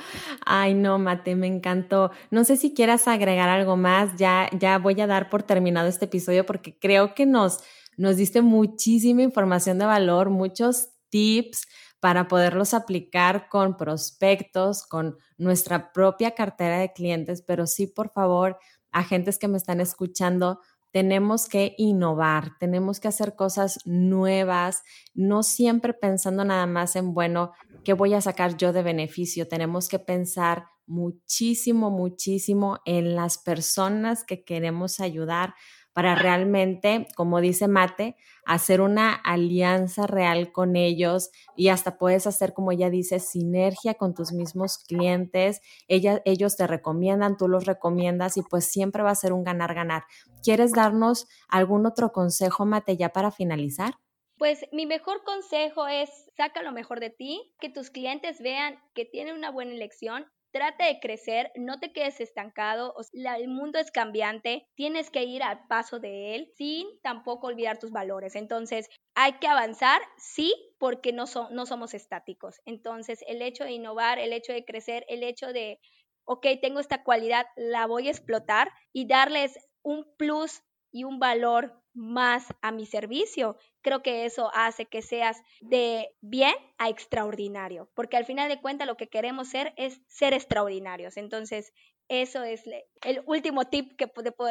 Ay, 0.44 0.74
no, 0.74 0.98
Mate, 0.98 1.34
me 1.34 1.46
encantó. 1.46 2.10
No 2.30 2.44
sé 2.44 2.56
si 2.56 2.74
quieras 2.74 3.08
agregar 3.08 3.48
algo 3.48 3.76
más. 3.76 4.16
Ya, 4.16 4.50
ya 4.58 4.78
voy 4.78 5.00
a 5.00 5.06
dar 5.06 5.30
por 5.30 5.42
terminado 5.42 5.88
este 5.88 6.04
episodio 6.04 6.44
porque 6.44 6.78
creo 6.78 7.14
que 7.14 7.24
nos, 7.24 7.60
nos 7.96 8.16
diste 8.16 8.42
muchísima 8.42 9.22
información 9.22 9.78
de 9.78 9.86
valor, 9.86 10.30
muchos 10.30 10.90
tips 11.08 11.66
para 12.00 12.28
poderlos 12.28 12.74
aplicar 12.74 13.48
con 13.48 13.76
prospectos, 13.76 14.86
con 14.86 15.16
nuestra 15.38 15.92
propia 15.92 16.32
cartera 16.32 16.78
de 16.78 16.92
clientes, 16.92 17.42
pero 17.42 17.66
sí, 17.66 17.86
por 17.86 18.10
favor, 18.10 18.58
agentes 18.92 19.38
que 19.38 19.48
me 19.48 19.56
están 19.56 19.80
escuchando, 19.80 20.60
tenemos 20.92 21.48
que 21.48 21.74
innovar, 21.78 22.52
tenemos 22.58 23.00
que 23.00 23.08
hacer 23.08 23.34
cosas 23.34 23.78
nuevas, 23.84 24.82
no 25.14 25.42
siempre 25.42 25.92
pensando 25.94 26.44
nada 26.44 26.66
más 26.66 26.96
en, 26.96 27.12
bueno, 27.12 27.52
¿qué 27.84 27.92
voy 27.92 28.14
a 28.14 28.20
sacar 28.20 28.56
yo 28.56 28.72
de 28.72 28.82
beneficio? 28.82 29.48
Tenemos 29.48 29.88
que 29.88 29.98
pensar 29.98 30.66
muchísimo, 30.86 31.90
muchísimo 31.90 32.78
en 32.84 33.14
las 33.14 33.38
personas 33.38 34.24
que 34.24 34.44
queremos 34.44 35.00
ayudar 35.00 35.54
para 35.96 36.14
realmente, 36.14 37.08
como 37.16 37.40
dice 37.40 37.68
Mate, 37.68 38.16
hacer 38.44 38.82
una 38.82 39.14
alianza 39.14 40.06
real 40.06 40.52
con 40.52 40.76
ellos 40.76 41.30
y 41.56 41.68
hasta 41.68 41.96
puedes 41.96 42.26
hacer, 42.26 42.52
como 42.52 42.70
ella 42.70 42.90
dice, 42.90 43.18
sinergia 43.18 43.94
con 43.94 44.12
tus 44.12 44.32
mismos 44.32 44.76
clientes. 44.76 45.62
ellos 45.88 46.56
te 46.58 46.66
recomiendan, 46.66 47.38
tú 47.38 47.48
los 47.48 47.64
recomiendas 47.64 48.36
y 48.36 48.42
pues 48.42 48.66
siempre 48.66 49.02
va 49.02 49.12
a 49.12 49.14
ser 49.14 49.32
un 49.32 49.42
ganar-ganar. 49.42 50.04
¿Quieres 50.42 50.72
darnos 50.72 51.28
algún 51.48 51.86
otro 51.86 52.12
consejo, 52.12 52.66
Mate, 52.66 52.98
ya 52.98 53.08
para 53.08 53.30
finalizar? 53.30 53.94
Pues 54.36 54.66
mi 54.72 54.84
mejor 54.84 55.24
consejo 55.24 55.86
es 55.86 56.10
saca 56.36 56.62
lo 56.62 56.72
mejor 56.72 57.00
de 57.00 57.08
ti, 57.08 57.54
que 57.58 57.70
tus 57.70 57.88
clientes 57.88 58.42
vean 58.42 58.78
que 58.94 59.06
tienen 59.06 59.34
una 59.34 59.50
buena 59.50 59.72
elección 59.72 60.26
Trata 60.56 60.86
de 60.86 61.00
crecer, 61.00 61.52
no 61.54 61.78
te 61.80 61.92
quedes 61.92 62.18
estancado, 62.18 62.94
el 63.12 63.48
mundo 63.48 63.78
es 63.78 63.90
cambiante, 63.90 64.66
tienes 64.74 65.10
que 65.10 65.22
ir 65.22 65.42
al 65.42 65.66
paso 65.66 66.00
de 66.00 66.34
él 66.34 66.50
sin 66.56 66.86
tampoco 67.02 67.48
olvidar 67.48 67.78
tus 67.78 67.90
valores. 67.90 68.36
Entonces, 68.36 68.88
hay 69.14 69.34
que 69.34 69.48
avanzar, 69.48 70.00
sí, 70.16 70.54
porque 70.78 71.12
no, 71.12 71.26
somos 71.26 71.92
estáticos. 71.92 72.62
Entonces, 72.64 73.22
el 73.26 73.42
hecho 73.42 73.64
de 73.64 73.72
innovar, 73.72 74.18
el 74.18 74.32
hecho 74.32 74.54
de 74.54 74.64
crecer, 74.64 75.04
el 75.10 75.24
hecho 75.24 75.52
de, 75.52 75.78
ok, 76.24 76.46
tengo 76.62 76.80
esta 76.80 77.04
cualidad, 77.04 77.44
la 77.56 77.84
voy 77.84 78.08
a 78.08 78.12
explotar 78.12 78.70
y 78.94 79.06
darles 79.06 79.58
un 79.82 80.06
plus 80.16 80.62
y 80.90 81.04
un 81.04 81.18
valor 81.18 81.82
más 81.94 82.46
a 82.60 82.72
mi 82.72 82.86
servicio, 82.86 83.56
creo 83.80 84.02
que 84.02 84.26
eso 84.26 84.50
hace 84.54 84.84
que 84.84 85.00
seas 85.00 85.42
de 85.62 86.08
bien 86.20 86.54
a 86.78 86.90
extraordinario, 86.90 87.88
porque 87.94 88.16
al 88.16 88.26
final 88.26 88.48
de 88.48 88.60
cuentas 88.60 88.86
lo 88.86 88.96
que 88.96 89.08
queremos 89.08 89.48
ser 89.48 89.72
es 89.76 90.02
ser 90.06 90.34
extraordinarios. 90.34 91.16
Entonces, 91.16 91.72
eso 92.08 92.44
es 92.44 92.62
el 93.02 93.22
último 93.26 93.64
tip 93.64 93.96
que 93.96 94.08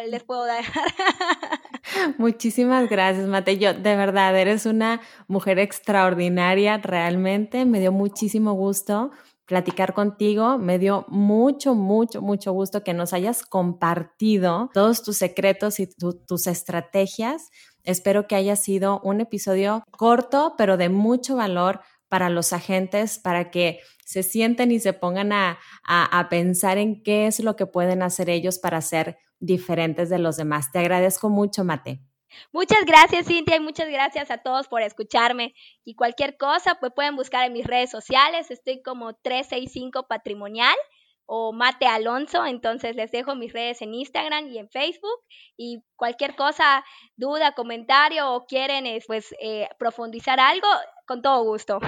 les 0.08 0.24
puedo 0.24 0.45
dar. 0.45 0.63
Muchísimas 2.17 2.89
gracias, 2.89 3.28
Mate. 3.28 3.58
Yo, 3.58 3.74
de 3.74 3.95
verdad, 3.95 4.38
eres 4.38 4.65
una 4.65 5.02
mujer 5.28 5.60
extraordinaria, 5.60 6.78
realmente. 6.80 7.63
Me 7.65 7.80
dio 7.80 7.93
muchísimo 7.93 8.54
gusto 8.54 9.12
platicar 9.46 9.94
contigo. 9.94 10.58
Me 10.58 10.80
dio 10.80 11.06
mucho, 11.08 11.76
mucho, 11.76 12.22
mucho 12.22 12.52
gusto 12.52 12.84
que 12.84 12.94
nos 12.94 13.14
hayas 13.14 13.44
compartido 13.44 14.70
todos 14.74 15.04
tus 15.04 15.18
secretos 15.18 15.80
y 15.80 15.88
tus 16.28 16.48
estrategias. 16.48 17.50
Espero 17.84 18.28
que 18.28 18.36
haya 18.36 18.56
sido 18.56 19.00
un 19.04 19.22
episodio 19.22 19.84
corto, 19.92 20.56
pero 20.58 20.78
de 20.78 20.90
mucho 20.90 21.36
valor 21.36 21.82
para 22.10 22.30
los 22.30 22.54
agentes, 22.54 23.20
para 23.20 23.52
que 23.52 23.80
se 24.06 24.24
sienten 24.24 24.72
y 24.72 24.80
se 24.80 24.94
pongan 24.94 25.32
a, 25.32 25.60
a, 25.84 26.30
pensar 26.30 26.78
en 26.78 27.02
qué 27.04 27.28
es 27.28 27.40
lo 27.40 27.56
que 27.56 27.66
pueden 27.66 28.04
hacer 28.04 28.30
ellos 28.30 28.60
para 28.60 28.80
ser 28.82 29.18
diferentes 29.40 30.10
de 30.10 30.20
los 30.20 30.38
demás. 30.38 30.72
Te 30.72 30.80
agradezco 30.80 31.30
mucho, 31.30 31.64
Mate. 31.64 32.02
Muchas 32.52 32.86
gracias, 32.86 33.28
Cintia, 33.28 33.58
y 33.58 33.60
muchas 33.60 33.89
gracias 33.89 34.32
a 34.32 34.38
todos 34.38 34.67
por 34.67 34.82
escucharme. 34.82 35.54
Y 35.84 35.95
cualquier 35.95 36.38
cosa, 36.38 36.78
pues 36.80 36.91
pueden 36.95 37.15
buscar 37.15 37.45
en 37.45 37.54
mis 37.54 37.65
redes 37.65 37.91
sociales. 37.91 38.52
Estoy 38.52 38.82
como 38.82 39.13
365 39.15 40.08
Patrimonial 40.08 40.76
o 41.26 41.54
Mate 41.54 41.86
Alonso. 41.88 42.45
Entonces 42.45 42.95
les 42.95 43.12
dejo 43.12 43.36
mis 43.36 43.54
redes 43.54 43.82
en 43.82 43.93
Instagram 43.93 44.48
y 44.48 44.60
en 44.60 44.69
Facebook. 44.69 45.19
Y 45.58 45.84
cualquier 45.95 46.36
cosa, 46.36 46.84
duda, 47.15 47.54
comentario 47.54 48.32
o 48.34 48.45
quieren 48.45 48.86
pues 49.08 49.36
eh, 49.41 49.67
profundizar 49.78 50.39
algo, 50.39 50.67
con 51.06 51.21
todo 51.21 51.43
gusto. 51.43 51.80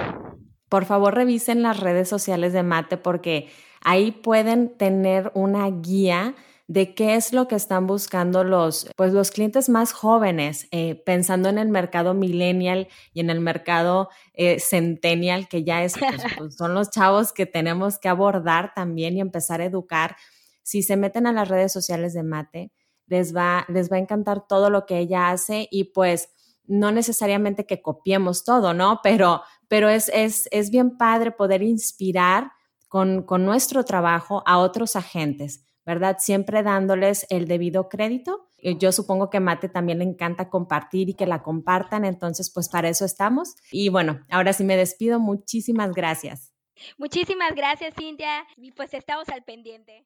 Por 0.68 0.84
favor, 0.84 1.14
revisen 1.14 1.62
las 1.62 1.80
redes 1.80 2.08
sociales 2.08 2.52
de 2.52 2.62
Mate 2.62 2.98
porque 2.98 3.50
ahí 3.82 4.12
pueden 4.12 4.76
tener 4.76 5.30
una 5.34 5.68
guía 5.70 6.34
de 6.68 6.94
qué 6.94 7.14
es 7.14 7.32
lo 7.32 7.48
que 7.48 7.54
están 7.54 7.86
buscando 7.86 8.44
los, 8.44 8.90
pues 8.94 9.14
los 9.14 9.30
clientes 9.30 9.70
más 9.70 9.92
jóvenes, 9.94 10.68
eh, 10.70 11.02
pensando 11.06 11.48
en 11.48 11.56
el 11.56 11.70
mercado 11.70 12.12
millennial 12.12 12.88
y 13.14 13.20
en 13.20 13.30
el 13.30 13.40
mercado 13.40 14.10
eh, 14.34 14.60
centennial, 14.60 15.48
que 15.48 15.64
ya 15.64 15.82
es, 15.82 15.94
pues, 15.98 16.10
pues, 16.36 16.56
son 16.56 16.74
los 16.74 16.90
chavos 16.90 17.32
que 17.32 17.46
tenemos 17.46 17.98
que 17.98 18.10
abordar 18.10 18.74
también 18.74 19.16
y 19.16 19.20
empezar 19.22 19.62
a 19.62 19.64
educar. 19.64 20.16
Si 20.62 20.82
se 20.82 20.98
meten 20.98 21.26
a 21.26 21.32
las 21.32 21.48
redes 21.48 21.72
sociales 21.72 22.12
de 22.12 22.22
Mate, 22.22 22.70
les 23.06 23.34
va, 23.34 23.64
les 23.68 23.90
va 23.90 23.96
a 23.96 24.00
encantar 24.00 24.46
todo 24.46 24.68
lo 24.68 24.84
que 24.84 24.98
ella 24.98 25.30
hace 25.30 25.68
y 25.70 25.84
pues 25.84 26.28
no 26.66 26.92
necesariamente 26.92 27.64
que 27.64 27.80
copiemos 27.80 28.44
todo, 28.44 28.74
¿no? 28.74 29.00
Pero, 29.02 29.40
pero 29.68 29.88
es, 29.88 30.10
es, 30.12 30.50
es 30.52 30.68
bien 30.68 30.98
padre 30.98 31.32
poder 31.32 31.62
inspirar 31.62 32.52
con, 32.88 33.22
con 33.22 33.46
nuestro 33.46 33.86
trabajo 33.86 34.42
a 34.44 34.58
otros 34.58 34.96
agentes 34.96 35.64
¿verdad? 35.88 36.18
Siempre 36.20 36.62
dándoles 36.62 37.26
el 37.30 37.48
debido 37.48 37.88
crédito. 37.88 38.46
Yo 38.78 38.92
supongo 38.92 39.30
que 39.30 39.40
Mate 39.40 39.70
también 39.70 40.00
le 40.00 40.04
encanta 40.04 40.50
compartir 40.50 41.08
y 41.08 41.14
que 41.14 41.24
la 41.24 41.42
compartan, 41.42 42.04
entonces 42.04 42.50
pues 42.50 42.68
para 42.68 42.90
eso 42.90 43.06
estamos. 43.06 43.56
Y 43.72 43.88
bueno, 43.88 44.20
ahora 44.28 44.52
sí 44.52 44.64
me 44.64 44.76
despido. 44.76 45.18
Muchísimas 45.18 45.92
gracias. 45.92 46.52
Muchísimas 46.98 47.54
gracias, 47.54 47.94
Cintia. 47.98 48.44
Y 48.58 48.72
pues 48.72 48.92
estamos 48.92 49.30
al 49.30 49.42
pendiente. 49.44 50.04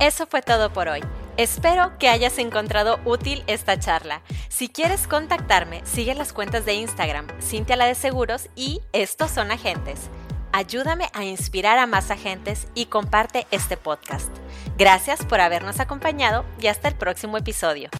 Eso 0.00 0.26
fue 0.26 0.42
todo 0.42 0.72
por 0.72 0.88
hoy. 0.88 1.02
Espero 1.36 1.96
que 2.00 2.08
hayas 2.08 2.36
encontrado 2.38 2.98
útil 3.04 3.44
esta 3.46 3.78
charla. 3.78 4.22
Si 4.48 4.68
quieres 4.68 5.06
contactarme, 5.06 5.82
sigue 5.84 6.16
las 6.16 6.32
cuentas 6.32 6.66
de 6.66 6.74
Instagram, 6.74 7.28
Cintia 7.40 7.76
la 7.76 7.86
de 7.86 7.94
Seguros 7.94 8.48
y 8.56 8.80
Estos 8.92 9.30
son 9.30 9.52
Agentes 9.52 10.10
ayúdame 10.52 11.08
a 11.12 11.24
inspirar 11.24 11.78
a 11.78 11.86
más 11.86 12.10
agentes 12.10 12.68
y 12.74 12.86
comparte 12.86 13.46
este 13.50 13.76
podcast. 13.76 14.30
Gracias 14.78 15.24
por 15.24 15.40
habernos 15.40 15.80
acompañado 15.80 16.44
y 16.60 16.68
hasta 16.68 16.88
el 16.88 16.94
próximo 16.94 17.36
episodio. 17.36 17.90